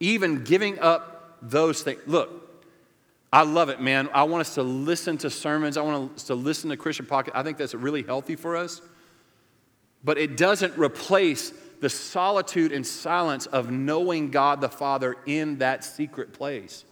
even 0.00 0.44
giving 0.44 0.78
up 0.78 1.38
those 1.42 1.82
things. 1.82 2.00
Look, 2.06 2.40
I 3.32 3.42
love 3.42 3.68
it, 3.68 3.80
man. 3.80 4.08
I 4.12 4.24
want 4.24 4.40
us 4.40 4.54
to 4.54 4.62
listen 4.62 5.18
to 5.18 5.30
sermons. 5.30 5.76
I 5.76 5.82
want 5.82 6.16
us 6.16 6.24
to 6.24 6.34
listen 6.34 6.70
to 6.70 6.76
Christian 6.76 7.06
podcast. 7.06 7.30
I 7.34 7.42
think 7.42 7.58
that's 7.58 7.74
really 7.74 8.02
healthy 8.02 8.36
for 8.36 8.56
us. 8.56 8.80
But 10.02 10.18
it 10.18 10.36
doesn't 10.36 10.76
replace 10.78 11.52
the 11.80 11.88
solitude 11.90 12.72
and 12.72 12.86
silence 12.86 13.46
of 13.46 13.70
knowing 13.70 14.30
God 14.30 14.60
the 14.60 14.68
Father 14.68 15.16
in 15.26 15.58
that 15.58 15.82
secret 15.82 16.32
place. 16.32 16.84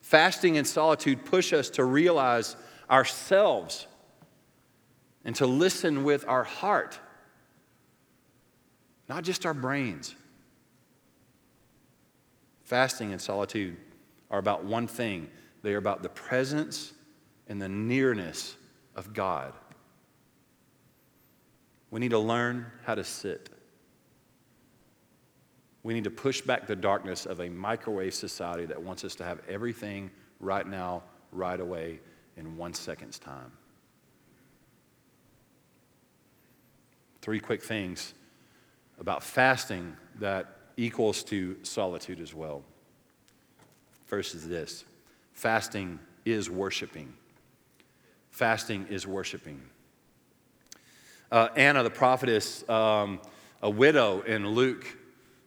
Fasting 0.00 0.56
and 0.58 0.66
solitude 0.66 1.24
push 1.24 1.52
us 1.52 1.70
to 1.70 1.84
realize 1.84 2.56
ourselves 2.90 3.86
and 5.24 5.34
to 5.36 5.46
listen 5.46 6.04
with 6.04 6.26
our 6.26 6.44
heart, 6.44 6.98
not 9.08 9.22
just 9.22 9.46
our 9.46 9.54
brains. 9.54 10.14
Fasting 12.64 13.12
and 13.12 13.20
solitude 13.20 13.76
are 14.30 14.38
about 14.38 14.64
one 14.64 14.86
thing 14.86 15.28
they 15.62 15.74
are 15.74 15.78
about 15.78 16.02
the 16.02 16.08
presence 16.08 16.92
and 17.48 17.60
the 17.60 17.68
nearness 17.68 18.56
of 18.96 19.12
God. 19.12 19.52
We 21.90 22.00
need 22.00 22.10
to 22.10 22.18
learn 22.18 22.66
how 22.84 22.94
to 22.94 23.04
sit. 23.04 23.50
We 25.82 25.94
need 25.94 26.04
to 26.04 26.10
push 26.10 26.40
back 26.40 26.66
the 26.66 26.76
darkness 26.76 27.26
of 27.26 27.40
a 27.40 27.48
microwave 27.48 28.14
society 28.14 28.66
that 28.66 28.80
wants 28.80 29.04
us 29.04 29.14
to 29.16 29.24
have 29.24 29.40
everything 29.48 30.10
right 30.38 30.66
now, 30.66 31.02
right 31.32 31.58
away, 31.58 32.00
in 32.36 32.56
one 32.56 32.74
second's 32.74 33.18
time. 33.18 33.52
Three 37.22 37.40
quick 37.40 37.62
things 37.62 38.14
about 38.98 39.22
fasting 39.22 39.96
that 40.18 40.56
equals 40.76 41.22
to 41.24 41.56
solitude 41.62 42.20
as 42.20 42.34
well. 42.34 42.62
First 44.06 44.34
is 44.34 44.48
this 44.48 44.84
fasting 45.32 45.98
is 46.24 46.50
worshiping. 46.50 47.12
Fasting 48.30 48.86
is 48.88 49.06
worshiping. 49.06 49.60
Uh, 51.30 51.48
Anna, 51.54 51.84
the 51.84 51.90
prophetess, 51.90 52.68
um, 52.68 53.20
a 53.62 53.70
widow 53.70 54.22
in 54.22 54.48
Luke, 54.48 54.84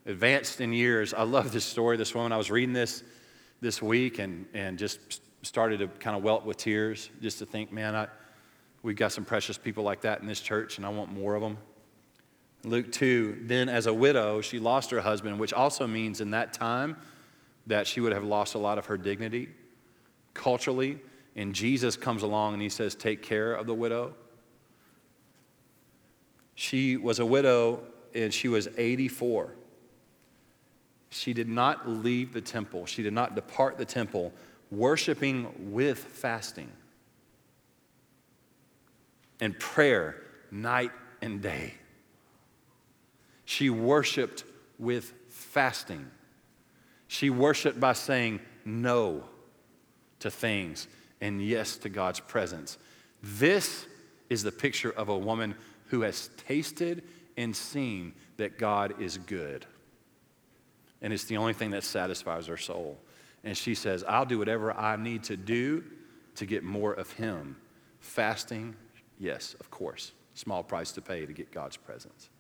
advanced 0.05 0.61
in 0.61 0.71
years. 0.71 1.13
I 1.13 1.23
love 1.23 1.51
this 1.51 1.65
story. 1.65 1.97
This 1.97 2.15
woman, 2.15 2.31
I 2.31 2.37
was 2.37 2.49
reading 2.49 2.71
this 2.71 3.03
this 3.59 3.81
week 3.81 4.19
and, 4.19 4.45
and 4.53 4.77
just 4.77 5.21
started 5.41 5.79
to 5.79 5.87
kind 5.87 6.15
of 6.15 6.23
welt 6.23 6.45
with 6.45 6.55
tears 6.55 7.09
just 7.21 7.39
to 7.39 7.45
think, 7.45 7.73
man, 7.73 7.95
I, 7.95 8.07
we've 8.81 8.95
got 8.95 9.11
some 9.11 9.25
precious 9.25 9.57
people 9.57 9.83
like 9.83 10.01
that 10.01 10.21
in 10.21 10.27
this 10.27 10.39
church 10.39 10.77
and 10.77 10.85
I 10.85 10.89
want 10.89 11.11
more 11.11 11.35
of 11.35 11.41
them. 11.41 11.57
Luke 12.63 12.89
2, 12.93 13.39
then 13.41 13.67
as 13.67 13.85
a 13.85 13.93
widow, 13.93 14.39
she 14.39 14.59
lost 14.59 14.89
her 14.91 15.01
husband, 15.01 15.37
which 15.37 15.51
also 15.51 15.85
means 15.85 16.21
in 16.21 16.31
that 16.31 16.53
time 16.53 16.95
that 17.67 17.87
she 17.87 17.99
would 17.99 18.13
have 18.13 18.23
lost 18.23 18.55
a 18.55 18.57
lot 18.57 18.77
of 18.77 18.85
her 18.85 18.97
dignity 18.97 19.49
culturally. 20.33 20.99
And 21.35 21.53
Jesus 21.53 21.97
comes 21.97 22.23
along 22.23 22.53
and 22.53 22.61
he 22.61 22.69
says, 22.69 22.95
Take 22.95 23.21
care 23.21 23.53
of 23.53 23.67
the 23.67 23.73
widow. 23.73 24.13
She 26.55 26.97
was 26.97 27.19
a 27.19 27.25
widow 27.25 27.81
and 28.13 28.33
she 28.33 28.47
was 28.47 28.67
84. 28.77 29.53
She 31.09 31.33
did 31.33 31.47
not 31.47 31.87
leave 31.87 32.33
the 32.33 32.41
temple, 32.41 32.85
she 32.85 33.03
did 33.03 33.13
not 33.13 33.35
depart 33.35 33.77
the 33.77 33.85
temple, 33.85 34.33
worshiping 34.71 35.71
with 35.71 35.99
fasting 35.99 36.71
and 39.39 39.57
prayer 39.59 40.21
night 40.51 40.91
and 41.21 41.41
day. 41.41 41.75
She 43.45 43.69
worshiped 43.69 44.43
with 44.79 45.13
fasting. 45.29 46.09
She 47.07 47.29
worshiped 47.29 47.79
by 47.79 47.93
saying 47.93 48.39
no 48.65 49.23
to 50.19 50.31
things 50.31 50.87
and 51.21 51.41
yes 51.45 51.77
to 51.77 51.89
God's 51.89 52.19
presence. 52.19 52.77
This 53.21 53.85
is 54.29 54.43
the 54.43 54.51
picture 54.51 54.91
of 54.91 55.09
a 55.09 55.17
woman 55.17 55.55
who 55.93 56.01
has 56.01 56.31
tasted 56.47 57.03
and 57.37 57.55
seen 57.55 58.15
that 58.37 58.57
God 58.57 58.99
is 58.99 59.19
good. 59.19 59.63
And 61.03 61.13
it's 61.13 61.25
the 61.25 61.37
only 61.37 61.53
thing 61.53 61.69
that 61.69 61.83
satisfies 61.83 62.47
her 62.47 62.57
soul. 62.57 62.97
And 63.43 63.55
she 63.55 63.75
says, 63.75 64.03
I'll 64.07 64.25
do 64.25 64.39
whatever 64.39 64.73
I 64.73 64.95
need 64.95 65.25
to 65.25 65.37
do 65.37 65.83
to 66.33 66.47
get 66.47 66.63
more 66.63 66.93
of 66.93 67.11
Him. 67.11 67.57
Fasting, 67.99 68.75
yes, 69.19 69.55
of 69.59 69.69
course. 69.69 70.13
Small 70.33 70.63
price 70.63 70.91
to 70.93 71.01
pay 71.01 71.27
to 71.27 71.31
get 71.31 71.51
God's 71.51 71.77
presence. 71.77 72.31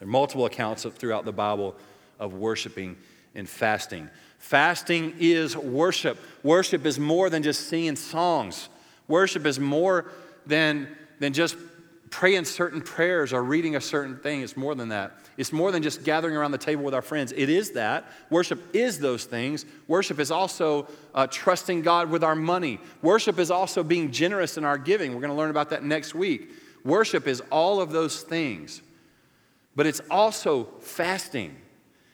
There 0.00 0.08
are 0.08 0.10
multiple 0.10 0.46
accounts 0.46 0.84
of, 0.84 0.96
throughout 0.96 1.24
the 1.24 1.32
Bible 1.32 1.76
of 2.18 2.34
worshiping 2.34 2.96
and 3.36 3.48
fasting. 3.48 4.10
Fasting 4.38 5.14
is 5.20 5.56
worship. 5.56 6.18
Worship 6.42 6.86
is 6.86 6.98
more 6.98 7.30
than 7.30 7.44
just 7.44 7.68
singing 7.68 7.94
songs. 7.94 8.68
Worship 9.06 9.46
is 9.46 9.60
more 9.60 10.06
than, 10.44 10.88
than 11.20 11.32
just 11.32 11.54
praying 12.14 12.44
certain 12.44 12.80
prayers 12.80 13.32
or 13.32 13.42
reading 13.42 13.74
a 13.74 13.80
certain 13.80 14.16
thing. 14.16 14.40
It's 14.40 14.56
more 14.56 14.76
than 14.76 14.90
that. 14.90 15.14
It's 15.36 15.52
more 15.52 15.72
than 15.72 15.82
just 15.82 16.04
gathering 16.04 16.36
around 16.36 16.52
the 16.52 16.58
table 16.58 16.84
with 16.84 16.94
our 16.94 17.02
friends. 17.02 17.32
It 17.32 17.48
is 17.48 17.72
that. 17.72 18.04
Worship 18.30 18.62
is 18.72 19.00
those 19.00 19.24
things. 19.24 19.66
Worship 19.88 20.20
is 20.20 20.30
also 20.30 20.86
uh, 21.12 21.26
trusting 21.26 21.82
God 21.82 22.10
with 22.10 22.22
our 22.22 22.36
money. 22.36 22.78
Worship 23.02 23.40
is 23.40 23.50
also 23.50 23.82
being 23.82 24.12
generous 24.12 24.56
in 24.56 24.64
our 24.64 24.78
giving. 24.78 25.12
We're 25.12 25.22
going 25.22 25.32
to 25.32 25.36
learn 25.36 25.50
about 25.50 25.70
that 25.70 25.82
next 25.82 26.14
week. 26.14 26.52
Worship 26.84 27.26
is 27.26 27.42
all 27.50 27.80
of 27.80 27.90
those 27.90 28.22
things, 28.22 28.80
but 29.74 29.84
it's 29.84 30.00
also 30.08 30.68
fasting. 30.82 31.56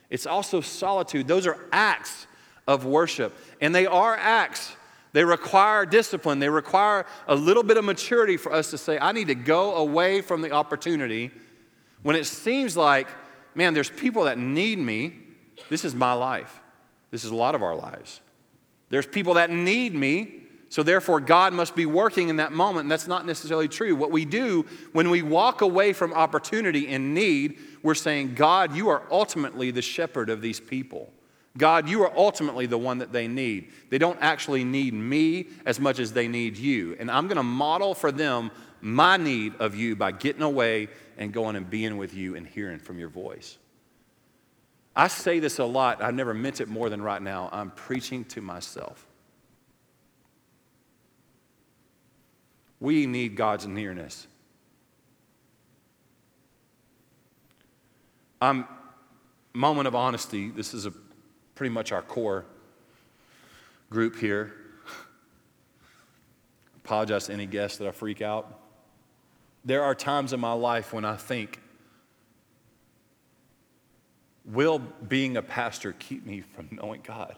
It's 0.08 0.24
also 0.24 0.62
solitude. 0.62 1.28
Those 1.28 1.46
are 1.46 1.58
acts 1.72 2.26
of 2.66 2.86
worship, 2.86 3.36
and 3.60 3.74
they 3.74 3.84
are 3.84 4.16
acts 4.16 4.74
they 5.12 5.24
require 5.24 5.84
discipline. 5.86 6.38
They 6.38 6.48
require 6.48 7.06
a 7.26 7.34
little 7.34 7.62
bit 7.62 7.76
of 7.76 7.84
maturity 7.84 8.36
for 8.36 8.52
us 8.52 8.70
to 8.70 8.78
say, 8.78 8.98
I 8.98 9.12
need 9.12 9.28
to 9.28 9.34
go 9.34 9.74
away 9.76 10.20
from 10.20 10.42
the 10.42 10.52
opportunity 10.52 11.30
when 12.02 12.16
it 12.16 12.26
seems 12.26 12.76
like, 12.76 13.08
man, 13.54 13.74
there's 13.74 13.90
people 13.90 14.24
that 14.24 14.38
need 14.38 14.78
me. 14.78 15.18
This 15.68 15.84
is 15.84 15.94
my 15.94 16.12
life. 16.12 16.60
This 17.10 17.24
is 17.24 17.30
a 17.30 17.34
lot 17.34 17.54
of 17.54 17.62
our 17.62 17.74
lives. 17.74 18.20
There's 18.88 19.06
people 19.06 19.34
that 19.34 19.50
need 19.50 19.94
me, 19.94 20.34
so 20.68 20.82
therefore 20.82 21.20
God 21.20 21.52
must 21.52 21.74
be 21.74 21.86
working 21.86 22.28
in 22.28 22.36
that 22.36 22.52
moment. 22.52 22.82
And 22.82 22.90
that's 22.90 23.08
not 23.08 23.26
necessarily 23.26 23.68
true. 23.68 23.96
What 23.96 24.12
we 24.12 24.24
do 24.24 24.64
when 24.92 25.10
we 25.10 25.22
walk 25.22 25.60
away 25.60 25.92
from 25.92 26.12
opportunity 26.12 26.88
and 26.88 27.14
need, 27.14 27.58
we're 27.82 27.94
saying, 27.94 28.34
God, 28.34 28.76
you 28.76 28.88
are 28.88 29.02
ultimately 29.10 29.72
the 29.72 29.82
shepherd 29.82 30.30
of 30.30 30.40
these 30.40 30.60
people. 30.60 31.12
God, 31.58 31.88
you 31.88 32.02
are 32.04 32.12
ultimately 32.16 32.66
the 32.66 32.78
one 32.78 32.98
that 32.98 33.12
they 33.12 33.26
need. 33.26 33.70
They 33.88 33.98
don't 33.98 34.18
actually 34.20 34.62
need 34.64 34.94
me 34.94 35.48
as 35.66 35.80
much 35.80 35.98
as 35.98 36.12
they 36.12 36.28
need 36.28 36.56
you. 36.56 36.96
And 37.00 37.10
I'm 37.10 37.26
going 37.26 37.36
to 37.36 37.42
model 37.42 37.94
for 37.94 38.12
them 38.12 38.50
my 38.80 39.16
need 39.16 39.54
of 39.56 39.74
you 39.74 39.96
by 39.96 40.12
getting 40.12 40.42
away 40.42 40.88
and 41.18 41.32
going 41.32 41.56
and 41.56 41.68
being 41.68 41.96
with 41.96 42.14
you 42.14 42.36
and 42.36 42.46
hearing 42.46 42.78
from 42.78 42.98
your 42.98 43.08
voice. 43.08 43.58
I 44.94 45.08
say 45.08 45.38
this 45.38 45.58
a 45.58 45.64
lot. 45.64 46.02
I've 46.02 46.14
never 46.14 46.34
meant 46.34 46.60
it 46.60 46.68
more 46.68 46.88
than 46.88 47.02
right 47.02 47.20
now. 47.20 47.48
I'm 47.52 47.70
preaching 47.70 48.24
to 48.26 48.40
myself. 48.40 49.06
We 52.78 53.06
need 53.06 53.36
God's 53.36 53.66
nearness. 53.66 54.26
I'm 58.40 58.66
moment 59.52 59.88
of 59.88 59.94
honesty. 59.94 60.50
This 60.50 60.72
is 60.72 60.86
a 60.86 60.92
pretty 61.60 61.74
much 61.74 61.92
our 61.92 62.00
core 62.00 62.46
group 63.90 64.16
here. 64.16 64.50
Apologize 66.82 67.26
to 67.26 67.34
any 67.34 67.44
guests 67.44 67.76
that 67.76 67.86
I 67.86 67.90
freak 67.90 68.22
out. 68.22 68.58
There 69.66 69.82
are 69.82 69.94
times 69.94 70.32
in 70.32 70.40
my 70.40 70.54
life 70.54 70.94
when 70.94 71.04
I 71.04 71.16
think, 71.16 71.60
will 74.46 74.78
being 74.78 75.36
a 75.36 75.42
pastor 75.42 75.92
keep 75.98 76.24
me 76.24 76.40
from 76.40 76.70
knowing 76.72 77.02
God? 77.06 77.36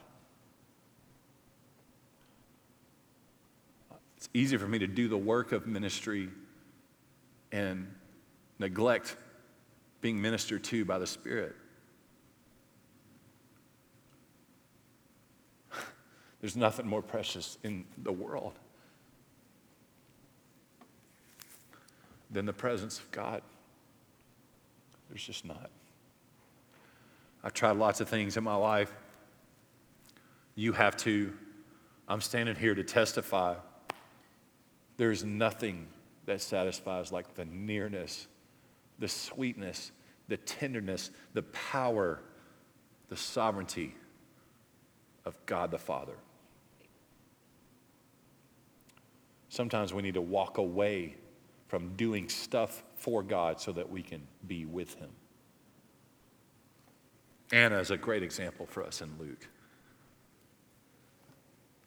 It's 4.18 4.28
easy 4.32 4.56
for 4.56 4.68
me 4.68 4.78
to 4.78 4.86
do 4.86 5.08
the 5.08 5.18
work 5.18 5.50
of 5.50 5.66
ministry 5.66 6.28
and 7.50 7.92
neglect 8.60 9.16
being 10.00 10.22
ministered 10.22 10.62
to 10.62 10.84
by 10.84 11.00
the 11.00 11.08
Spirit. 11.08 11.56
There's 16.42 16.56
nothing 16.56 16.88
more 16.88 17.02
precious 17.02 17.56
in 17.62 17.84
the 17.96 18.12
world 18.12 18.58
than 22.32 22.46
the 22.46 22.52
presence 22.52 22.98
of 22.98 23.08
God. 23.12 23.42
There's 25.08 25.24
just 25.24 25.44
not. 25.44 25.70
I've 27.44 27.54
tried 27.54 27.76
lots 27.76 28.00
of 28.00 28.08
things 28.08 28.36
in 28.36 28.42
my 28.42 28.56
life. 28.56 28.92
You 30.56 30.72
have 30.72 30.96
to. 30.98 31.32
I'm 32.08 32.20
standing 32.20 32.56
here 32.56 32.74
to 32.74 32.82
testify. 32.82 33.54
There's 34.96 35.24
nothing 35.24 35.86
that 36.26 36.40
satisfies 36.40 37.12
like 37.12 37.34
the 37.34 37.44
nearness, 37.44 38.26
the 38.98 39.08
sweetness, 39.08 39.92
the 40.26 40.38
tenderness, 40.38 41.10
the 41.34 41.42
power, 41.42 42.20
the 43.08 43.16
sovereignty 43.16 43.94
of 45.24 45.38
God 45.46 45.70
the 45.70 45.78
Father. 45.78 46.16
Sometimes 49.52 49.92
we 49.92 50.00
need 50.00 50.14
to 50.14 50.22
walk 50.22 50.56
away 50.56 51.14
from 51.68 51.94
doing 51.94 52.30
stuff 52.30 52.82
for 52.96 53.22
God 53.22 53.60
so 53.60 53.70
that 53.72 53.90
we 53.90 54.00
can 54.00 54.22
be 54.48 54.64
with 54.64 54.94
Him. 54.94 55.10
Anna 57.52 57.78
is 57.78 57.90
a 57.90 57.98
great 57.98 58.22
example 58.22 58.64
for 58.64 58.82
us 58.82 59.02
in 59.02 59.10
Luke. 59.20 59.46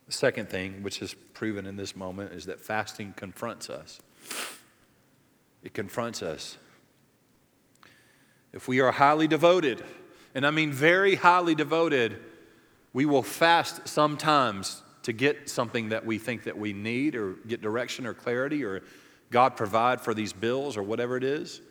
The 0.05 0.11
second 0.11 0.47
thing, 0.47 0.83
which 0.83 1.01
is 1.01 1.15
proven 1.33 1.65
in 1.65 1.75
this 1.75 1.95
moment, 1.95 2.33
is 2.33 2.45
that 2.45 2.61
fasting 2.61 3.15
confronts 3.17 3.67
us. 3.71 3.99
It 5.63 5.73
confronts 5.73 6.21
us. 6.21 6.59
If 8.53 8.67
we 8.67 8.79
are 8.79 8.91
highly 8.91 9.27
devoted, 9.27 9.83
and 10.35 10.45
I 10.45 10.51
mean 10.51 10.71
very 10.71 11.15
highly 11.15 11.55
devoted, 11.55 12.19
we 12.93 13.07
will 13.07 13.23
fast 13.23 13.87
sometimes 13.87 14.83
to 15.05 15.13
get 15.13 15.47
something 15.47 15.89
that 15.89 16.03
we 16.03 16.17
think 16.17 16.43
that 16.43 16.57
we 16.57 16.73
need 16.73 17.15
or 17.15 17.33
get 17.47 17.61
direction 17.61 18.07
or 18.07 18.13
clarity 18.15 18.65
or 18.65 18.81
God 19.29 19.55
provide 19.55 20.01
for 20.01 20.15
these 20.15 20.33
bills 20.33 20.77
or 20.77 20.83
whatever 20.83 21.15
it 21.15 21.23
is. 21.23 21.61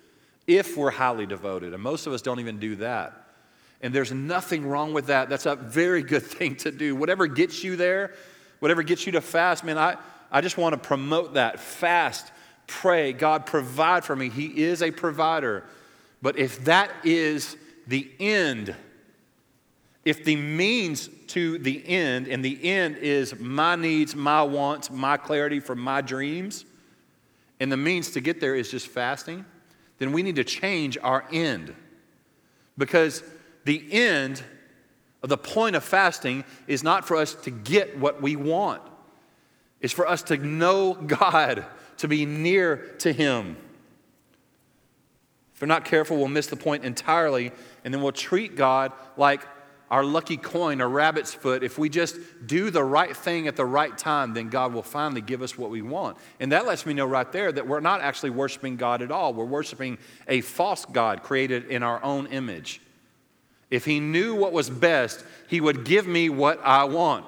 If 0.46 0.76
we're 0.76 0.92
highly 0.92 1.26
devoted, 1.26 1.74
and 1.74 1.82
most 1.82 2.06
of 2.06 2.12
us 2.12 2.22
don't 2.22 2.38
even 2.38 2.60
do 2.60 2.76
that. 2.76 3.26
And 3.80 3.92
there's 3.92 4.12
nothing 4.12 4.64
wrong 4.64 4.92
with 4.92 5.06
that. 5.06 5.28
That's 5.28 5.46
a 5.46 5.56
very 5.56 6.04
good 6.04 6.22
thing 6.36 6.54
to 6.56 6.70
do. 6.70 6.94
Whatever 6.94 7.26
gets 7.26 7.64
you 7.64 7.74
there, 7.74 8.14
whatever 8.60 8.84
gets 8.84 9.04
you 9.04 9.12
to 9.12 9.20
fast, 9.20 9.64
man, 9.64 9.78
I, 9.78 9.96
I 10.30 10.40
just 10.40 10.56
want 10.56 10.74
to 10.74 10.78
promote 10.78 11.34
that. 11.34 11.58
Fast, 11.58 12.30
pray, 12.68 13.12
God 13.12 13.46
provide 13.46 14.04
for 14.04 14.14
me. 14.14 14.28
He 14.28 14.62
is 14.62 14.80
a 14.80 14.92
provider. 14.92 15.64
But 16.22 16.38
if 16.38 16.64
that 16.66 16.92
is 17.02 17.56
the 17.88 18.08
end, 18.20 18.76
if 20.04 20.24
the 20.24 20.36
means 20.36 21.08
to 21.28 21.58
the 21.58 21.86
end, 21.88 22.28
and 22.28 22.44
the 22.44 22.62
end 22.62 22.98
is 22.98 23.38
my 23.38 23.74
needs, 23.74 24.14
my 24.14 24.42
wants, 24.42 24.90
my 24.90 25.16
clarity 25.16 25.60
for 25.60 25.74
my 25.74 26.00
dreams, 26.00 26.64
and 27.58 27.72
the 27.72 27.76
means 27.76 28.10
to 28.10 28.20
get 28.20 28.40
there 28.40 28.54
is 28.54 28.70
just 28.70 28.88
fasting, 28.88 29.44
then 29.98 30.12
we 30.12 30.22
need 30.22 30.36
to 30.36 30.44
change 30.44 30.98
our 31.02 31.24
end. 31.32 31.74
Because 32.76 33.22
the 33.64 33.86
end 33.92 34.42
of 35.22 35.30
the 35.30 35.38
point 35.38 35.74
of 35.74 35.82
fasting 35.82 36.44
is 36.66 36.82
not 36.82 37.06
for 37.06 37.16
us 37.16 37.34
to 37.34 37.50
get 37.50 37.98
what 37.98 38.20
we 38.20 38.36
want, 38.36 38.82
it's 39.80 39.92
for 39.92 40.06
us 40.06 40.22
to 40.24 40.36
know 40.36 40.94
God, 40.94 41.64
to 41.98 42.08
be 42.08 42.26
near 42.26 42.94
to 42.98 43.12
Him. 43.12 43.56
If 45.54 45.60
we're 45.60 45.68
not 45.68 45.84
careful, 45.84 46.16
we'll 46.16 46.28
miss 46.28 46.48
the 46.48 46.56
point 46.56 46.84
entirely, 46.84 47.52
and 47.84 47.94
then 47.94 48.02
we'll 48.02 48.12
treat 48.12 48.56
God 48.56 48.92
like 49.16 49.46
our 49.94 50.02
lucky 50.02 50.36
coin, 50.36 50.80
a 50.80 50.88
rabbit's 50.88 51.32
foot. 51.32 51.62
If 51.62 51.78
we 51.78 51.88
just 51.88 52.16
do 52.44 52.70
the 52.70 52.82
right 52.82 53.16
thing 53.16 53.46
at 53.46 53.54
the 53.54 53.64
right 53.64 53.96
time, 53.96 54.34
then 54.34 54.48
God 54.48 54.74
will 54.74 54.82
finally 54.82 55.20
give 55.20 55.40
us 55.40 55.56
what 55.56 55.70
we 55.70 55.82
want. 55.82 56.16
And 56.40 56.50
that 56.50 56.66
lets 56.66 56.84
me 56.84 56.94
know 56.94 57.06
right 57.06 57.30
there 57.30 57.52
that 57.52 57.68
we're 57.68 57.78
not 57.78 58.00
actually 58.00 58.30
worshiping 58.30 58.74
God 58.74 59.02
at 59.02 59.12
all. 59.12 59.32
We're 59.32 59.44
worshiping 59.44 59.98
a 60.26 60.40
false 60.40 60.84
God 60.84 61.22
created 61.22 61.66
in 61.66 61.84
our 61.84 62.02
own 62.02 62.26
image. 62.26 62.80
If 63.70 63.84
He 63.84 64.00
knew 64.00 64.34
what 64.34 64.52
was 64.52 64.68
best, 64.68 65.24
He 65.46 65.60
would 65.60 65.84
give 65.84 66.08
me 66.08 66.28
what 66.28 66.58
I 66.64 66.82
want. 66.82 67.24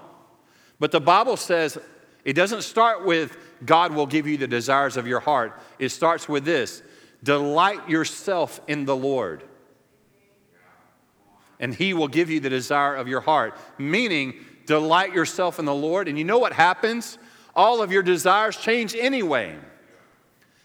But 0.81 0.91
the 0.91 1.01
Bible 1.01 1.37
says 1.37 1.79
it 2.25 2.33
doesn't 2.33 2.63
start 2.63 3.07
with 3.07 3.37
God 3.65 3.95
will 3.95 4.07
give 4.07 4.27
you 4.27 4.39
the 4.39 4.49
desires 4.49 4.97
of 4.97 5.07
your 5.07 5.21
heart, 5.21 5.57
it 5.79 5.91
starts 5.91 6.29
with 6.29 6.45
this 6.45 6.83
delight 7.23 7.89
yourself 7.89 8.61
in 8.67 8.87
the 8.87 8.97
Lord. 8.97 9.45
And 11.59 11.75
he 11.75 11.95
will 11.95 12.09
give 12.09 12.31
you 12.31 12.41
the 12.41 12.51
desire 12.51 12.95
of 12.95 13.09
your 13.09 13.21
heart. 13.21 13.57
Meaning, 13.79 14.35
delight 14.67 15.15
yourself 15.15 15.59
in 15.59 15.65
the 15.65 15.75
Lord. 15.75 16.09
And 16.09 16.19
you 16.19 16.25
know 16.25 16.39
what 16.39 16.53
happens? 16.53 17.19
All 17.55 17.83
of 17.83 17.91
your 17.91 18.03
desires 18.03 18.57
change 18.57 18.95
anyway 18.95 19.57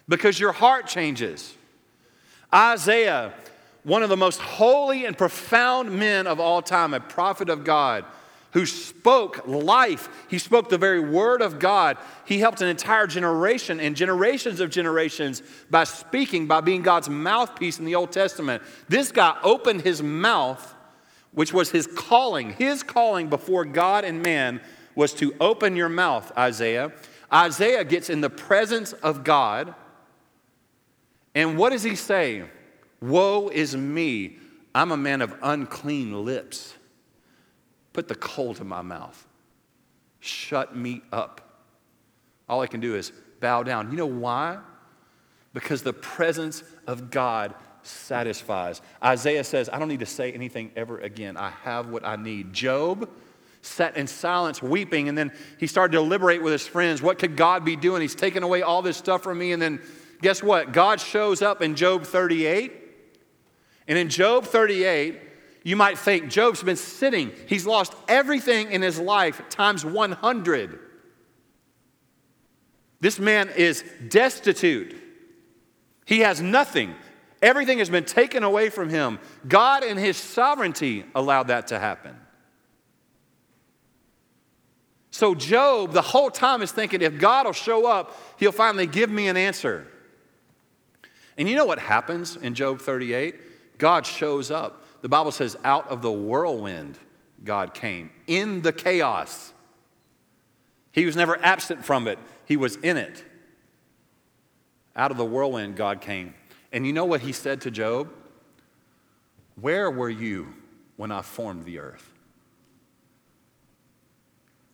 because 0.09 0.39
your 0.39 0.51
heart 0.51 0.87
changes. 0.87 1.55
Isaiah, 2.53 3.33
one 3.83 4.03
of 4.03 4.09
the 4.09 4.17
most 4.17 4.41
holy 4.41 5.05
and 5.05 5.17
profound 5.17 5.97
men 5.97 6.27
of 6.27 6.39
all 6.39 6.61
time, 6.61 6.93
a 6.93 6.99
prophet 6.99 7.49
of 7.49 7.63
God, 7.63 8.03
who 8.51 8.65
spoke 8.65 9.47
life. 9.47 10.09
He 10.27 10.37
spoke 10.37 10.69
the 10.69 10.77
very 10.77 10.99
word 10.99 11.41
of 11.41 11.59
God. 11.59 11.97
He 12.25 12.39
helped 12.39 12.61
an 12.61 12.67
entire 12.67 13.07
generation 13.07 13.79
and 13.79 13.95
generations 13.95 14.59
of 14.59 14.69
generations 14.69 15.41
by 15.69 15.85
speaking, 15.85 16.47
by 16.47 16.59
being 16.59 16.81
God's 16.81 17.09
mouthpiece 17.09 17.79
in 17.79 17.85
the 17.85 17.95
Old 17.95 18.11
Testament. 18.11 18.61
This 18.89 19.11
guy 19.11 19.37
opened 19.41 19.81
his 19.81 20.03
mouth, 20.03 20.75
which 21.33 21.53
was 21.53 21.71
his 21.71 21.87
calling. 21.87 22.51
His 22.53 22.83
calling 22.83 23.29
before 23.29 23.65
God 23.65 24.03
and 24.03 24.21
man 24.21 24.61
was 24.95 25.13
to 25.15 25.33
open 25.39 25.75
your 25.75 25.89
mouth, 25.89 26.31
Isaiah. 26.37 26.91
Isaiah 27.33 27.83
gets 27.83 28.09
in 28.09 28.21
the 28.21 28.29
presence 28.29 28.93
of 28.93 29.23
God. 29.23 29.73
And 31.33 31.57
what 31.57 31.69
does 31.71 31.83
he 31.83 31.95
say? 31.95 32.43
Woe 33.01 33.49
is 33.49 33.75
me. 33.75 34.37
I'm 34.75 34.91
a 34.91 34.97
man 34.97 35.21
of 35.21 35.35
unclean 35.41 36.25
lips. 36.25 36.73
Put 37.93 38.07
the 38.07 38.15
coal 38.15 38.53
to 38.55 38.63
my 38.63 38.81
mouth. 38.81 39.25
Shut 40.19 40.75
me 40.75 41.01
up. 41.11 41.41
All 42.47 42.61
I 42.61 42.67
can 42.67 42.79
do 42.79 42.95
is 42.95 43.11
bow 43.39 43.63
down. 43.63 43.91
You 43.91 43.97
know 43.97 44.05
why? 44.05 44.59
Because 45.53 45.83
the 45.83 45.93
presence 45.93 46.63
of 46.87 47.11
God 47.11 47.55
satisfies. 47.83 48.81
Isaiah 49.03 49.43
says, 49.43 49.69
I 49.71 49.79
don't 49.79 49.87
need 49.87 49.99
to 49.99 50.05
say 50.05 50.31
anything 50.31 50.71
ever 50.75 50.99
again. 50.99 51.37
I 51.37 51.49
have 51.49 51.89
what 51.89 52.05
I 52.05 52.15
need. 52.15 52.53
Job 52.53 53.09
sat 53.61 53.95
in 53.95 54.07
silence, 54.07 54.61
weeping, 54.61 55.09
and 55.09 55.17
then 55.17 55.31
he 55.59 55.67
started 55.67 55.91
to 55.91 55.99
deliberate 55.99 56.41
with 56.41 56.51
his 56.51 56.67
friends. 56.67 57.01
What 57.01 57.19
could 57.19 57.37
God 57.37 57.63
be 57.63 57.75
doing? 57.75 58.01
He's 58.01 58.15
taken 58.15 58.43
away 58.43 58.61
all 58.61 58.81
this 58.81 58.97
stuff 58.97 59.23
from 59.23 59.37
me. 59.37 59.51
And 59.51 59.61
then 59.61 59.81
guess 60.21 60.41
what? 60.41 60.71
God 60.71 60.99
shows 60.99 61.41
up 61.41 61.61
in 61.61 61.75
Job 61.75 62.03
38. 62.03 62.73
And 63.87 63.97
in 63.97 64.09
Job 64.09 64.45
38, 64.45 65.19
you 65.63 65.75
might 65.75 65.97
think 65.97 66.29
Job's 66.29 66.63
been 66.63 66.75
sitting, 66.75 67.31
he's 67.47 67.65
lost 67.65 67.93
everything 68.07 68.71
in 68.71 68.81
his 68.81 68.99
life 68.99 69.41
times 69.49 69.85
100. 69.85 70.79
This 72.99 73.19
man 73.19 73.49
is 73.49 73.83
destitute. 74.07 74.95
He 76.05 76.19
has 76.19 76.41
nothing. 76.41 76.95
Everything 77.41 77.79
has 77.79 77.89
been 77.89 78.05
taken 78.05 78.43
away 78.43 78.69
from 78.69 78.89
him. 78.89 79.19
God, 79.47 79.83
in 79.83 79.97
his 79.97 80.17
sovereignty, 80.17 81.05
allowed 81.15 81.47
that 81.47 81.67
to 81.67 81.79
happen. 81.79 82.15
So, 85.09 85.35
Job, 85.35 85.91
the 85.91 86.01
whole 86.01 86.29
time, 86.29 86.61
is 86.61 86.71
thinking 86.71 87.01
if 87.01 87.19
God 87.19 87.45
will 87.45 87.53
show 87.53 87.85
up, 87.85 88.17
he'll 88.37 88.51
finally 88.51 88.87
give 88.87 89.09
me 89.09 89.27
an 89.27 89.37
answer. 89.37 89.87
And 91.37 91.49
you 91.49 91.55
know 91.55 91.65
what 91.65 91.79
happens 91.79 92.35
in 92.35 92.53
Job 92.53 92.79
38? 92.79 93.77
God 93.77 94.05
shows 94.05 94.51
up. 94.51 94.85
The 95.01 95.09
Bible 95.09 95.31
says, 95.31 95.57
out 95.63 95.89
of 95.89 96.01
the 96.01 96.11
whirlwind, 96.11 96.97
God 97.43 97.73
came 97.73 98.11
in 98.27 98.61
the 98.61 98.71
chaos. 98.71 99.51
He 100.91 101.05
was 101.05 101.15
never 101.15 101.37
absent 101.43 101.83
from 101.83 102.07
it, 102.07 102.19
He 102.45 102.55
was 102.57 102.75
in 102.77 102.97
it. 102.97 103.23
Out 104.95 105.09
of 105.09 105.17
the 105.17 105.25
whirlwind, 105.25 105.75
God 105.75 106.01
came. 106.01 106.35
And 106.71 106.85
you 106.85 106.93
know 106.93 107.05
what 107.05 107.21
He 107.21 107.31
said 107.31 107.61
to 107.61 107.71
Job? 107.71 108.09
Where 109.59 109.91
were 109.91 110.09
you 110.09 110.53
when 110.97 111.11
I 111.11 111.21
formed 111.21 111.65
the 111.65 111.79
earth? 111.79 112.11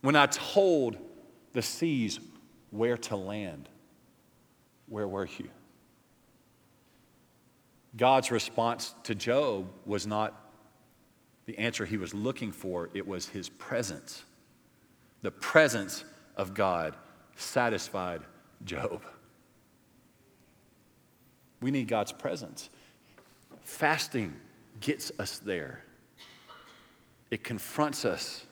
When 0.02 0.16
I 0.16 0.28
told 0.28 0.98
the 1.54 1.62
seas 1.62 2.20
where 2.72 2.98
to 2.98 3.16
land, 3.16 3.68
where 4.88 5.08
were 5.08 5.28
you? 5.38 5.50
God's 7.96 8.30
response 8.30 8.94
to 9.04 9.16
Job 9.16 9.68
was 9.86 10.06
not 10.06 10.48
the 11.46 11.58
answer 11.58 11.86
he 11.86 11.98
was 11.98 12.14
looking 12.14 12.52
for, 12.52 12.90
it 12.94 13.08
was 13.08 13.28
his 13.28 13.50
presence. 13.50 14.24
The 15.22 15.32
presence 15.32 16.04
of 16.36 16.54
God 16.54 16.96
satisfied 17.36 18.22
Job. 18.66 19.02
We 21.62 21.72
need 21.72 21.88
God's 21.88 22.12
presence. 22.12 22.70
Fasting 23.62 24.36
gets 24.80 25.12
us 25.20 25.40
there, 25.40 25.84
it 27.32 27.44
confronts 27.44 28.06
us, 28.06 28.46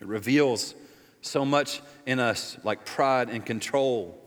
it 0.00 0.06
reveals 0.06 0.74
so 1.20 1.44
much 1.44 1.80
in 2.06 2.20
us, 2.20 2.58
like 2.64 2.84
pride 2.84 3.28
and 3.30 3.44
control 3.44 4.20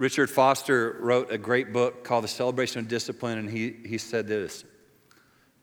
Richard 0.00 0.30
Foster 0.30 0.96
wrote 0.98 1.30
a 1.30 1.36
great 1.36 1.74
book 1.74 2.04
called 2.04 2.24
The 2.24 2.28
Celebration 2.28 2.78
of 2.80 2.88
Discipline, 2.88 3.36
and 3.36 3.50
he, 3.50 3.76
he 3.84 3.98
said 3.98 4.26
this 4.26 4.64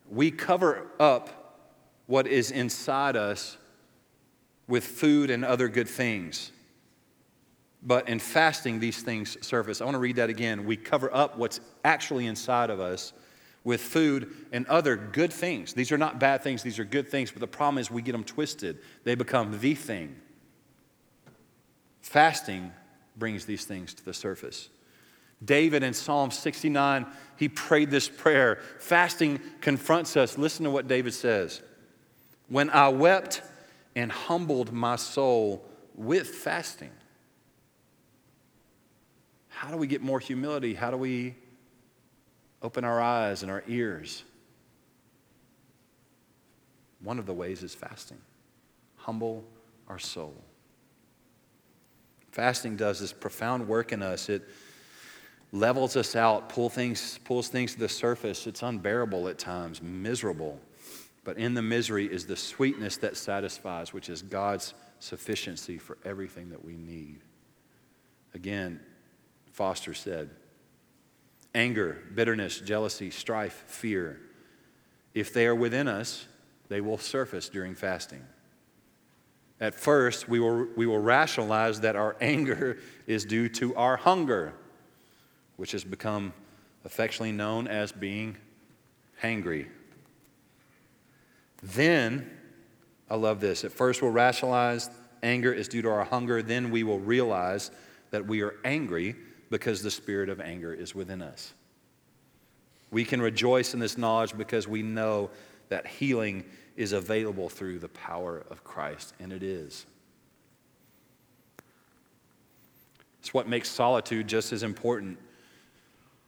We 0.07 0.29
cover 0.29 0.85
up 0.99 1.63
what 2.05 2.27
is 2.27 2.51
inside 2.51 3.15
us 3.15 3.57
with 4.67 4.83
food 4.83 5.31
and 5.31 5.43
other 5.43 5.67
good 5.67 5.89
things. 5.89 6.51
But 7.83 8.09
in 8.09 8.19
fasting, 8.19 8.79
these 8.79 9.01
things 9.01 9.37
surface. 9.45 9.81
I 9.81 9.85
want 9.85 9.95
to 9.95 9.99
read 9.99 10.15
that 10.15 10.29
again. 10.29 10.65
We 10.65 10.77
cover 10.77 11.13
up 11.13 11.37
what's 11.37 11.59
actually 11.83 12.25
inside 12.25 12.69
of 12.69 12.79
us 12.79 13.13
with 13.63 13.81
food 13.81 14.33
and 14.51 14.65
other 14.67 14.95
good 14.95 15.31
things. 15.31 15.73
These 15.73 15.91
are 15.91 15.97
not 15.97 16.19
bad 16.19 16.41
things, 16.41 16.63
these 16.63 16.79
are 16.79 16.85
good 16.85 17.09
things, 17.09 17.31
but 17.31 17.41
the 17.41 17.47
problem 17.47 17.77
is 17.77 17.91
we 17.91 18.01
get 18.01 18.13
them 18.13 18.23
twisted. 18.23 18.79
They 19.03 19.15
become 19.15 19.59
the 19.59 19.75
thing. 19.75 20.15
Fasting 22.01 22.71
brings 23.17 23.45
these 23.45 23.65
things 23.65 23.93
to 23.95 24.05
the 24.05 24.13
surface. 24.13 24.69
David 25.43 25.83
in 25.83 25.93
Psalm 25.93 26.31
69, 26.31 27.05
he 27.35 27.49
prayed 27.49 27.91
this 27.91 28.09
prayer. 28.09 28.59
Fasting 28.79 29.39
confronts 29.61 30.17
us. 30.17 30.37
Listen 30.37 30.63
to 30.63 30.71
what 30.71 30.87
David 30.87 31.13
says 31.13 31.61
When 32.47 32.69
I 32.69 32.89
wept 32.89 33.41
and 33.95 34.11
humbled 34.11 34.71
my 34.71 34.95
soul 34.95 35.65
with 35.93 36.29
fasting. 36.29 36.91
How 39.57 39.71
do 39.71 39.77
we 39.77 39.87
get 39.87 40.03
more 40.03 40.19
humility? 40.19 40.75
How 40.75 40.91
do 40.91 40.97
we 40.97 41.33
open 42.61 42.83
our 42.83 43.01
eyes 43.01 43.41
and 43.41 43.51
our 43.51 43.63
ears? 43.67 44.23
One 47.01 47.17
of 47.17 47.25
the 47.25 47.33
ways 47.33 47.63
is 47.63 47.73
fasting. 47.73 48.19
Humble 48.97 49.43
our 49.87 49.97
soul. 49.97 50.35
Fasting 52.31 52.75
does 52.75 52.99
this 52.99 53.11
profound 53.11 53.67
work 53.67 53.91
in 53.91 54.03
us. 54.03 54.29
It 54.29 54.47
levels 55.51 55.95
us 55.95 56.15
out, 56.15 56.49
pull 56.49 56.69
things, 56.69 57.19
pulls 57.25 57.47
things 57.47 57.73
to 57.73 57.79
the 57.79 57.89
surface. 57.89 58.45
It's 58.45 58.61
unbearable 58.61 59.27
at 59.27 59.39
times, 59.39 59.81
miserable. 59.81 60.59
But 61.23 61.39
in 61.39 61.55
the 61.55 61.63
misery 61.63 62.05
is 62.05 62.27
the 62.27 62.37
sweetness 62.37 62.97
that 62.97 63.17
satisfies, 63.17 63.91
which 63.91 64.07
is 64.07 64.21
God's 64.21 64.75
sufficiency 64.99 65.79
for 65.79 65.97
everything 66.05 66.51
that 66.51 66.63
we 66.63 66.75
need. 66.77 67.21
Again, 68.35 68.81
Foster 69.57 69.95
said 69.95 70.29
anger, 71.55 71.97
bitterness, 72.13 72.59
jealousy, 72.59 73.09
strife, 73.09 73.63
fear, 73.65 74.21
if 75.15 75.33
they 75.33 75.47
are 75.47 75.55
within 75.55 75.87
us, 75.87 76.27
they 76.69 76.79
will 76.79 76.99
surface 76.99 77.49
during 77.49 77.73
fasting. 77.73 78.23
At 79.59 79.73
first, 79.73 80.29
we 80.29 80.39
will, 80.39 80.67
we 80.75 80.85
will 80.85 80.99
rationalize 80.99 81.79
that 81.79 81.95
our 81.95 82.15
anger 82.21 82.77
is 83.07 83.25
due 83.25 83.49
to 83.49 83.75
our 83.75 83.97
hunger, 83.97 84.53
which 85.55 85.71
has 85.71 85.83
become 85.83 86.33
affectionately 86.85 87.31
known 87.31 87.67
as 87.67 87.91
being 87.91 88.37
hangry. 89.23 89.69
Then, 91.63 92.29
I 93.09 93.15
love 93.15 93.39
this. 93.39 93.63
At 93.63 93.71
first, 93.71 94.03
we'll 94.03 94.11
rationalize 94.11 94.91
anger 95.23 95.51
is 95.51 95.67
due 95.67 95.81
to 95.81 95.89
our 95.89 96.05
hunger. 96.05 96.43
Then 96.43 96.69
we 96.69 96.83
will 96.83 96.99
realize 96.99 97.71
that 98.11 98.27
we 98.27 98.43
are 98.43 98.53
angry 98.63 99.15
because 99.49 99.81
the 99.81 99.91
spirit 99.91 100.29
of 100.29 100.39
anger 100.41 100.73
is 100.73 100.93
within 100.93 101.21
us. 101.21 101.53
We 102.91 103.03
can 103.05 103.21
rejoice 103.21 103.73
in 103.73 103.79
this 103.79 103.97
knowledge 103.97 104.37
because 104.37 104.67
we 104.67 104.81
know 104.81 105.29
that 105.69 105.85
healing 105.87 106.45
is 106.75 106.93
available 106.93 107.49
through 107.49 107.79
the 107.79 107.89
power 107.89 108.43
of 108.49 108.63
Christ, 108.63 109.13
and 109.19 109.33
it 109.33 109.43
is. 109.43 109.85
It's 113.19 113.33
what 113.33 113.47
makes 113.47 113.69
solitude 113.69 114.27
just 114.27 114.53
as 114.53 114.63
important. 114.63 115.17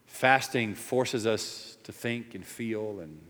Fasting 0.08 0.76
forces 0.76 1.26
us 1.26 1.78
to 1.84 1.92
think 1.92 2.36
and 2.36 2.46
feel 2.46 3.00
and 3.00 3.22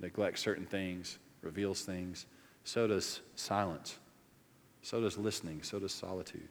neglect 0.00 0.38
certain 0.38 0.66
things, 0.66 1.18
reveals 1.40 1.82
things. 1.82 2.26
So 2.64 2.86
does 2.86 3.20
silence. 3.34 3.98
So 4.82 5.00
does 5.00 5.16
listening. 5.16 5.62
So 5.62 5.78
does 5.78 5.92
solitude. 5.92 6.48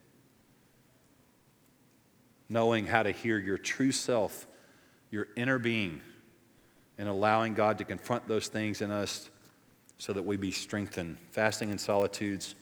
Knowing 2.51 2.85
how 2.85 3.01
to 3.01 3.11
hear 3.11 3.39
your 3.39 3.57
true 3.57 3.93
self, 3.93 4.45
your 5.09 5.29
inner 5.37 5.57
being, 5.57 6.01
and 6.97 7.07
allowing 7.07 7.53
God 7.53 7.77
to 7.77 7.85
confront 7.85 8.27
those 8.27 8.49
things 8.49 8.81
in 8.81 8.91
us 8.91 9.29
so 9.97 10.11
that 10.11 10.23
we 10.23 10.35
be 10.35 10.51
strengthened. 10.51 11.15
Fasting 11.29 11.71
and 11.71 11.79
solitudes 11.79 12.55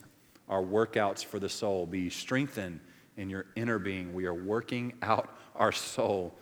are 0.48 0.62
workouts 0.62 1.26
for 1.26 1.40
the 1.40 1.50
soul. 1.50 1.88
Be 1.88 2.12
strengthened 2.12 2.82
in 3.18 3.32
your 3.32 3.48
inner 3.56 3.80
being. 3.80 4.14
We 4.14 4.28
are 4.28 4.34
working 4.34 4.94
out 5.02 5.36
our 5.56 5.72
soul 5.72 6.36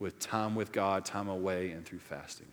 with 0.00 0.18
time 0.18 0.56
with 0.56 0.72
God, 0.72 1.04
time 1.04 1.28
away, 1.28 1.70
and 1.70 1.86
through 1.86 2.00
fasting. 2.00 2.48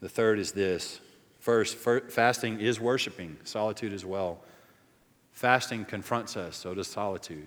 The 0.00 0.08
third 0.08 0.38
is 0.38 0.52
this 0.52 1.00
first, 1.38 1.76
fasting 1.76 2.60
is 2.60 2.80
worshiping, 2.80 3.36
solitude 3.44 3.92
as 3.92 4.06
well. 4.06 4.40
Fasting 5.32 5.84
confronts 5.84 6.34
us, 6.38 6.56
so 6.56 6.72
does 6.72 6.88
solitude. 6.88 7.46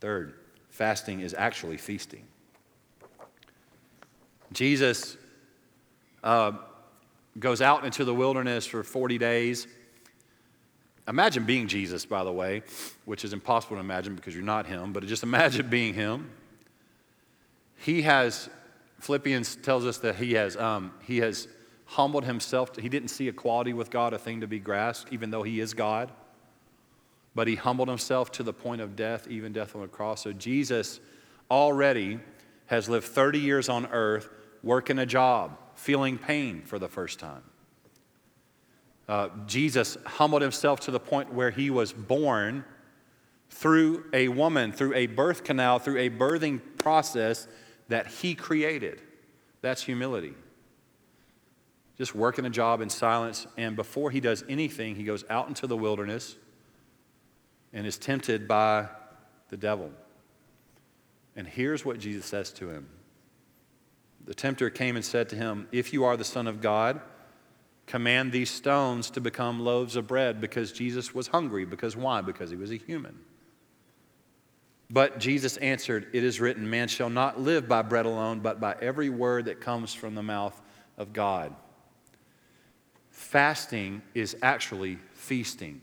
Third, 0.00 0.34
fasting 0.70 1.20
is 1.20 1.34
actually 1.34 1.76
feasting. 1.76 2.26
Jesus 4.52 5.16
uh, 6.22 6.52
goes 7.38 7.60
out 7.60 7.84
into 7.84 8.04
the 8.04 8.14
wilderness 8.14 8.66
for 8.66 8.82
40 8.82 9.18
days. 9.18 9.66
Imagine 11.06 11.44
being 11.44 11.68
Jesus, 11.68 12.04
by 12.04 12.22
the 12.24 12.32
way, 12.32 12.62
which 13.04 13.24
is 13.24 13.32
impossible 13.32 13.76
to 13.76 13.80
imagine 13.80 14.14
because 14.14 14.34
you're 14.34 14.44
not 14.44 14.66
him, 14.66 14.92
but 14.92 15.04
just 15.06 15.22
imagine 15.22 15.66
being 15.70 15.94
him. 15.94 16.30
He 17.76 18.02
has, 18.02 18.50
Philippians 19.00 19.56
tells 19.56 19.86
us 19.86 19.98
that 19.98 20.16
he 20.16 20.34
has, 20.34 20.56
um, 20.56 20.92
he 21.02 21.18
has 21.18 21.48
humbled 21.86 22.24
himself. 22.24 22.76
He 22.76 22.88
didn't 22.88 23.08
see 23.08 23.28
equality 23.28 23.72
with 23.72 23.90
God 23.90 24.12
a 24.12 24.18
thing 24.18 24.40
to 24.40 24.46
be 24.46 24.58
grasped, 24.58 25.12
even 25.12 25.30
though 25.30 25.42
he 25.42 25.60
is 25.60 25.74
God. 25.74 26.10
But 27.38 27.46
he 27.46 27.54
humbled 27.54 27.86
himself 27.86 28.32
to 28.32 28.42
the 28.42 28.52
point 28.52 28.80
of 28.80 28.96
death, 28.96 29.28
even 29.28 29.52
death 29.52 29.76
on 29.76 29.82
the 29.82 29.86
cross. 29.86 30.24
So 30.24 30.32
Jesus 30.32 30.98
already 31.48 32.18
has 32.66 32.88
lived 32.88 33.06
30 33.06 33.38
years 33.38 33.68
on 33.68 33.86
earth 33.92 34.28
working 34.64 34.98
a 34.98 35.06
job 35.06 35.56
feeling 35.76 36.18
pain 36.18 36.62
for 36.62 36.80
the 36.80 36.88
first 36.88 37.20
time. 37.20 37.44
Uh, 39.08 39.28
Jesus 39.46 39.96
humbled 40.04 40.42
himself 40.42 40.80
to 40.80 40.90
the 40.90 40.98
point 40.98 41.32
where 41.32 41.52
he 41.52 41.70
was 41.70 41.92
born 41.92 42.64
through 43.50 44.06
a 44.12 44.26
woman, 44.26 44.72
through 44.72 44.94
a 44.94 45.06
birth 45.06 45.44
canal, 45.44 45.78
through 45.78 45.98
a 45.98 46.10
birthing 46.10 46.60
process 46.76 47.46
that 47.86 48.08
he 48.08 48.34
created. 48.34 49.00
That's 49.60 49.84
humility. 49.84 50.34
Just 51.98 52.16
working 52.16 52.46
a 52.46 52.50
job 52.50 52.80
in 52.80 52.90
silence, 52.90 53.46
and 53.56 53.76
before 53.76 54.10
he 54.10 54.18
does 54.18 54.42
anything, 54.48 54.96
he 54.96 55.04
goes 55.04 55.22
out 55.30 55.46
into 55.46 55.68
the 55.68 55.76
wilderness 55.76 56.34
and 57.72 57.86
is 57.86 57.98
tempted 57.98 58.48
by 58.48 58.88
the 59.48 59.56
devil. 59.56 59.90
And 61.36 61.46
here's 61.46 61.84
what 61.84 61.98
Jesus 61.98 62.26
says 62.26 62.50
to 62.52 62.68
him 62.68 62.88
the 64.24 64.34
tempter 64.34 64.68
came 64.68 64.94
and 64.94 65.04
said 65.04 65.30
to 65.30 65.36
him, 65.36 65.68
If 65.72 65.92
you 65.92 66.04
are 66.04 66.16
the 66.16 66.24
Son 66.24 66.46
of 66.46 66.60
God, 66.60 67.00
command 67.86 68.30
these 68.30 68.50
stones 68.50 69.08
to 69.10 69.22
become 69.22 69.60
loaves 69.60 69.96
of 69.96 70.06
bread 70.06 70.38
because 70.38 70.70
Jesus 70.70 71.14
was 71.14 71.28
hungry. 71.28 71.64
Because 71.64 71.96
why? 71.96 72.20
Because 72.20 72.50
he 72.50 72.56
was 72.56 72.70
a 72.70 72.76
human. 72.76 73.18
But 74.90 75.18
Jesus 75.18 75.56
answered, 75.58 76.08
It 76.12 76.24
is 76.24 76.40
written, 76.40 76.68
Man 76.68 76.88
shall 76.88 77.08
not 77.08 77.40
live 77.40 77.68
by 77.68 77.80
bread 77.82 78.04
alone, 78.04 78.40
but 78.40 78.60
by 78.60 78.76
every 78.82 79.08
word 79.08 79.46
that 79.46 79.60
comes 79.60 79.94
from 79.94 80.14
the 80.14 80.22
mouth 80.22 80.60
of 80.98 81.14
God. 81.14 81.54
Fasting 83.10 84.02
is 84.14 84.36
actually 84.42 84.98
feasting, 85.12 85.80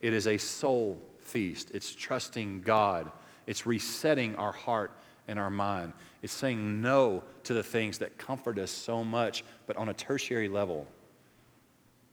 it 0.00 0.12
is 0.12 0.26
a 0.26 0.38
soul 0.38 1.00
feast. 1.30 1.70
It's 1.72 1.94
trusting 1.94 2.62
God, 2.62 3.10
it's 3.46 3.66
resetting 3.66 4.36
our 4.36 4.52
heart 4.52 4.92
and 5.28 5.38
our 5.38 5.50
mind. 5.50 5.92
It's 6.22 6.32
saying 6.32 6.82
no 6.82 7.22
to 7.44 7.54
the 7.54 7.62
things 7.62 7.98
that 7.98 8.18
comfort 8.18 8.58
us 8.58 8.70
so 8.70 9.04
much, 9.04 9.44
but 9.66 9.76
on 9.76 9.88
a 9.88 9.94
tertiary 9.94 10.48
level. 10.48 10.86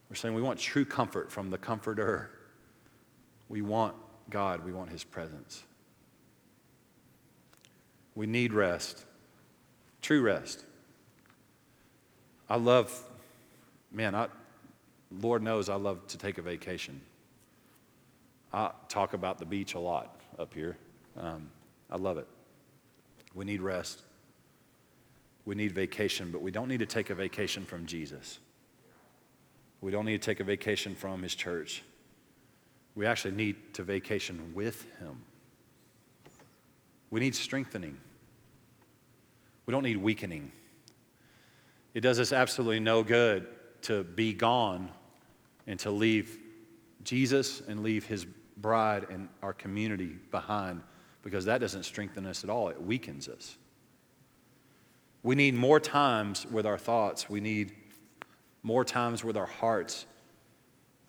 We're 0.08 0.16
saying 0.16 0.34
we 0.34 0.42
want 0.42 0.58
true 0.58 0.84
comfort 0.84 1.30
from 1.30 1.50
the 1.50 1.58
comforter. 1.58 2.30
We 3.48 3.60
want 3.60 3.94
God, 4.30 4.64
we 4.64 4.72
want 4.72 4.90
His 4.90 5.04
presence. 5.04 5.64
We 8.14 8.26
need 8.26 8.52
rest, 8.52 9.04
true 10.00 10.22
rest. 10.22 10.64
I 12.48 12.56
love, 12.56 13.06
man, 13.92 14.14
I, 14.14 14.28
Lord 15.20 15.42
knows 15.42 15.68
I 15.68 15.74
love 15.74 16.06
to 16.08 16.18
take 16.18 16.38
a 16.38 16.42
vacation. 16.42 17.00
I 18.52 18.70
talk 18.88 19.12
about 19.12 19.38
the 19.38 19.44
beach 19.44 19.74
a 19.74 19.78
lot 19.78 20.20
up 20.38 20.54
here. 20.54 20.76
Um, 21.16 21.50
I 21.90 21.96
love 21.96 22.18
it. 22.18 22.26
We 23.34 23.44
need 23.44 23.60
rest. 23.60 24.02
We 25.44 25.54
need 25.54 25.72
vacation, 25.72 26.30
but 26.30 26.42
we 26.42 26.50
don't 26.50 26.68
need 26.68 26.80
to 26.80 26.86
take 26.86 27.10
a 27.10 27.14
vacation 27.14 27.64
from 27.64 27.86
Jesus. 27.86 28.38
We 29.80 29.90
don't 29.90 30.04
need 30.04 30.20
to 30.20 30.26
take 30.26 30.40
a 30.40 30.44
vacation 30.44 30.94
from 30.94 31.22
his 31.22 31.34
church. 31.34 31.82
We 32.94 33.06
actually 33.06 33.34
need 33.34 33.74
to 33.74 33.82
vacation 33.82 34.52
with 34.54 34.84
him. 34.98 35.22
We 37.10 37.20
need 37.20 37.34
strengthening. 37.34 37.96
We 39.66 39.72
don't 39.72 39.84
need 39.84 39.98
weakening. 39.98 40.52
It 41.94 42.00
does 42.00 42.18
us 42.18 42.32
absolutely 42.32 42.80
no 42.80 43.02
good 43.02 43.46
to 43.82 44.04
be 44.04 44.32
gone 44.32 44.90
and 45.66 45.78
to 45.80 45.90
leave 45.90 46.38
Jesus 47.04 47.62
and 47.68 47.82
leave 47.82 48.04
his 48.04 48.26
bride 48.60 49.06
and 49.10 49.28
our 49.42 49.52
community 49.52 50.16
behind 50.30 50.82
because 51.22 51.44
that 51.44 51.58
doesn't 51.58 51.84
strengthen 51.84 52.26
us 52.26 52.44
at 52.44 52.50
all. 52.50 52.68
It 52.68 52.80
weakens 52.80 53.28
us. 53.28 53.56
We 55.22 55.34
need 55.34 55.54
more 55.54 55.80
times 55.80 56.46
with 56.50 56.66
our 56.66 56.78
thoughts. 56.78 57.28
We 57.28 57.40
need 57.40 57.72
more 58.62 58.84
times 58.84 59.24
with 59.24 59.36
our 59.36 59.46
hearts. 59.46 60.06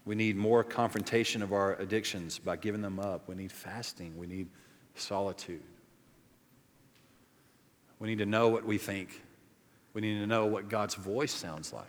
We 0.06 0.16
need 0.16 0.36
more 0.36 0.64
confrontation 0.64 1.42
of 1.42 1.54
our 1.54 1.76
addictions 1.76 2.40
by 2.40 2.56
giving 2.56 2.82
them 2.82 3.00
up. 3.00 3.28
We 3.28 3.36
need 3.36 3.52
fasting. 3.52 4.18
We 4.18 4.28
need 4.28 4.48
solitude. 4.96 5.62
We 8.00 8.08
need 8.08 8.20
to 8.20 8.26
know 8.26 8.50
what 8.50 8.66
we 8.66 8.78
think. 8.78 9.22
We 9.94 10.02
need 10.02 10.20
to 10.20 10.28
know 10.28 10.46
what 10.46 10.70
God's 10.70 10.96
voice 10.96 11.34
sounds 11.34 11.74
like. 11.74 11.86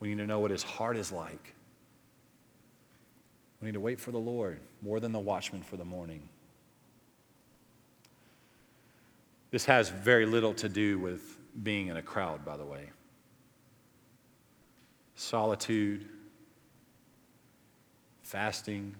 We 0.00 0.08
need 0.08 0.18
to 0.18 0.26
know 0.26 0.40
what 0.40 0.50
his 0.50 0.62
heart 0.62 0.96
is 0.96 1.10
like. 1.10 1.53
We 3.64 3.68
need 3.68 3.74
to 3.76 3.80
wait 3.80 3.98
for 3.98 4.10
the 4.10 4.18
Lord 4.18 4.60
more 4.82 5.00
than 5.00 5.12
the 5.12 5.18
watchman 5.18 5.62
for 5.62 5.78
the 5.78 5.86
morning. 5.86 6.28
This 9.50 9.64
has 9.64 9.88
very 9.88 10.26
little 10.26 10.52
to 10.52 10.68
do 10.68 10.98
with 10.98 11.38
being 11.62 11.86
in 11.86 11.96
a 11.96 12.02
crowd, 12.02 12.44
by 12.44 12.58
the 12.58 12.64
way. 12.66 12.90
Solitude, 15.14 16.04
fasting, 18.22 18.94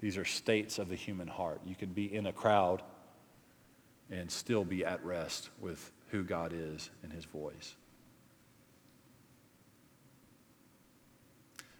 these 0.00 0.18
are 0.18 0.24
states 0.24 0.80
of 0.80 0.88
the 0.88 0.96
human 0.96 1.28
heart. 1.28 1.60
You 1.64 1.76
could 1.76 1.94
be 1.94 2.12
in 2.12 2.26
a 2.26 2.32
crowd 2.32 2.82
and 4.10 4.28
still 4.28 4.64
be 4.64 4.84
at 4.84 5.04
rest 5.04 5.50
with 5.60 5.92
who 6.08 6.24
God 6.24 6.52
is 6.52 6.90
and 7.04 7.12
his 7.12 7.24
voice. 7.24 7.76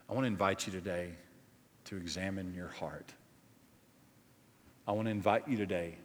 I 0.09 0.13
want 0.13 0.23
to 0.23 0.29
invite 0.29 0.69
you 0.69 0.73
today 0.73 1.15
to 1.85 1.97
examine 1.97 2.55
your 2.55 2.69
heart. 2.69 3.13
I 4.87 4.93
want 4.93 5.07
to 5.07 5.11
invite 5.11 5.47
you 5.47 5.57
today 5.57 5.97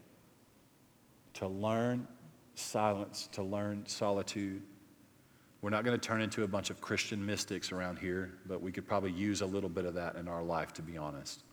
to 1.36 1.48
learn 1.48 2.08
silence, 2.56 3.30
to 3.34 3.44
learn 3.44 3.86
solitude. 3.86 4.62
We're 5.62 5.70
not 5.70 5.84
going 5.84 6.00
to 6.00 6.08
turn 6.08 6.22
into 6.22 6.44
a 6.44 6.48
bunch 6.48 6.70
of 6.70 6.82
Christian 6.82 7.26
mystics 7.26 7.72
around 7.72 8.00
here, 8.00 8.34
but 8.46 8.62
we 8.62 8.72
could 8.72 8.88
probably 8.88 9.12
use 9.12 9.42
a 9.42 9.46
little 9.46 9.70
bit 9.70 9.86
of 9.86 9.96
that 9.96 10.16
in 10.16 10.28
our 10.28 10.44
life, 10.44 10.74
to 10.74 10.82
be 10.82 10.98
honest. 10.98 11.44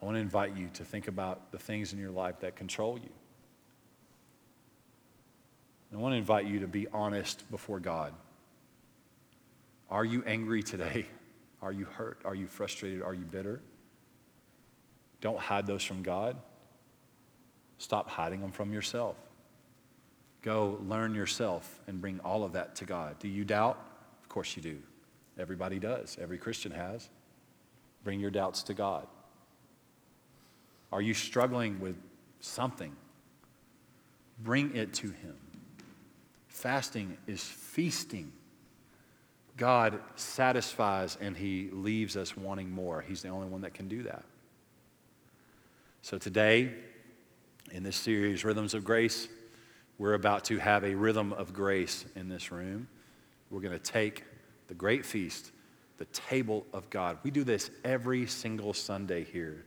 I 0.00 0.04
want 0.04 0.16
to 0.16 0.20
invite 0.20 0.56
you 0.56 0.68
to 0.74 0.84
think 0.84 1.08
about 1.08 1.50
the 1.52 1.58
things 1.58 1.92
in 1.92 1.98
your 1.98 2.10
life 2.10 2.40
that 2.40 2.56
control 2.56 2.98
you. 2.98 3.10
I 5.92 5.96
want 5.98 6.12
to 6.12 6.18
invite 6.18 6.46
you 6.46 6.60
to 6.60 6.68
be 6.68 6.86
honest 6.92 7.50
before 7.50 7.80
God. 7.80 8.12
Are 9.88 10.04
you 10.04 10.22
angry 10.26 10.62
today? 10.62 11.06
Are 11.62 11.72
you 11.72 11.84
hurt? 11.84 12.20
Are 12.24 12.34
you 12.34 12.46
frustrated? 12.46 13.02
Are 13.02 13.14
you 13.14 13.24
bitter? 13.24 13.60
Don't 15.20 15.38
hide 15.38 15.66
those 15.66 15.82
from 15.82 16.02
God. 16.02 16.36
Stop 17.78 18.08
hiding 18.08 18.40
them 18.40 18.52
from 18.52 18.72
yourself. 18.72 19.16
Go 20.42 20.78
learn 20.86 21.14
yourself 21.14 21.80
and 21.86 22.00
bring 22.00 22.20
all 22.20 22.44
of 22.44 22.52
that 22.52 22.76
to 22.76 22.84
God. 22.84 23.18
Do 23.18 23.28
you 23.28 23.44
doubt? 23.44 23.78
Of 24.22 24.28
course 24.28 24.56
you 24.56 24.62
do. 24.62 24.78
Everybody 25.38 25.78
does. 25.78 26.16
Every 26.20 26.38
Christian 26.38 26.72
has. 26.72 27.08
Bring 28.04 28.20
your 28.20 28.30
doubts 28.30 28.62
to 28.64 28.74
God. 28.74 29.06
Are 30.92 31.02
you 31.02 31.14
struggling 31.14 31.80
with 31.80 31.96
something? 32.40 32.94
Bring 34.38 34.76
it 34.76 34.94
to 34.94 35.08
Him. 35.08 35.36
Fasting 36.48 37.16
is 37.26 37.42
feasting. 37.42 38.32
God 39.56 40.00
satisfies 40.16 41.16
and 41.20 41.36
He 41.36 41.70
leaves 41.72 42.16
us 42.16 42.36
wanting 42.36 42.70
more. 42.70 43.00
He's 43.00 43.22
the 43.22 43.28
only 43.28 43.48
one 43.48 43.62
that 43.62 43.74
can 43.74 43.88
do 43.88 44.02
that. 44.04 44.24
So 46.02 46.18
today, 46.18 46.72
in 47.72 47.82
this 47.82 47.96
series, 47.96 48.44
Rhythms 48.44 48.74
of 48.74 48.84
Grace, 48.84 49.28
we're 49.98 50.14
about 50.14 50.44
to 50.44 50.58
have 50.58 50.84
a 50.84 50.94
rhythm 50.94 51.32
of 51.32 51.52
grace 51.52 52.04
in 52.14 52.28
this 52.28 52.52
room. 52.52 52.86
We're 53.50 53.60
going 53.60 53.72
to 53.72 53.78
take 53.78 54.24
the 54.68 54.74
great 54.74 55.06
feast, 55.06 55.52
the 55.96 56.04
table 56.06 56.66
of 56.72 56.90
God. 56.90 57.18
We 57.22 57.30
do 57.30 57.44
this 57.44 57.70
every 57.82 58.26
single 58.26 58.74
Sunday 58.74 59.24
here. 59.24 59.64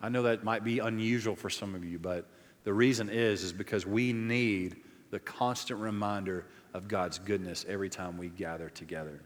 I 0.00 0.08
know 0.08 0.22
that 0.24 0.42
might 0.42 0.64
be 0.64 0.80
unusual 0.80 1.36
for 1.36 1.48
some 1.48 1.74
of 1.74 1.84
you, 1.84 1.98
but 1.98 2.26
the 2.64 2.72
reason 2.72 3.08
is 3.08 3.44
is 3.44 3.52
because 3.52 3.86
we 3.86 4.12
need 4.12 4.76
the 5.10 5.20
constant 5.20 5.80
reminder 5.80 6.44
of 6.74 6.88
God's 6.88 7.18
goodness 7.18 7.64
every 7.68 7.88
time 7.88 8.18
we 8.18 8.28
gather 8.28 8.68
together. 8.68 9.20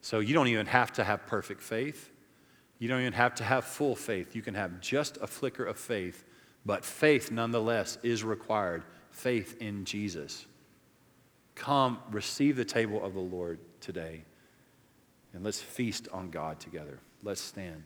So 0.00 0.20
you 0.20 0.34
don't 0.34 0.48
even 0.48 0.66
have 0.66 0.92
to 0.94 1.04
have 1.04 1.26
perfect 1.26 1.60
faith. 1.60 2.10
You 2.78 2.88
don't 2.88 3.00
even 3.00 3.12
have 3.14 3.34
to 3.36 3.44
have 3.44 3.64
full 3.64 3.96
faith. 3.96 4.36
You 4.36 4.42
can 4.42 4.54
have 4.54 4.80
just 4.80 5.18
a 5.20 5.26
flicker 5.26 5.64
of 5.64 5.78
faith 5.78 6.24
but 6.68 6.84
faith, 6.84 7.30
nonetheless, 7.30 7.96
is 8.02 8.22
required 8.22 8.82
faith 9.10 9.56
in 9.58 9.86
Jesus. 9.86 10.44
Come, 11.54 11.98
receive 12.10 12.56
the 12.56 12.64
table 12.64 13.02
of 13.02 13.14
the 13.14 13.20
Lord 13.20 13.58
today, 13.80 14.22
and 15.32 15.42
let's 15.42 15.62
feast 15.62 16.08
on 16.12 16.30
God 16.30 16.60
together. 16.60 16.98
Let's 17.22 17.40
stand. 17.40 17.84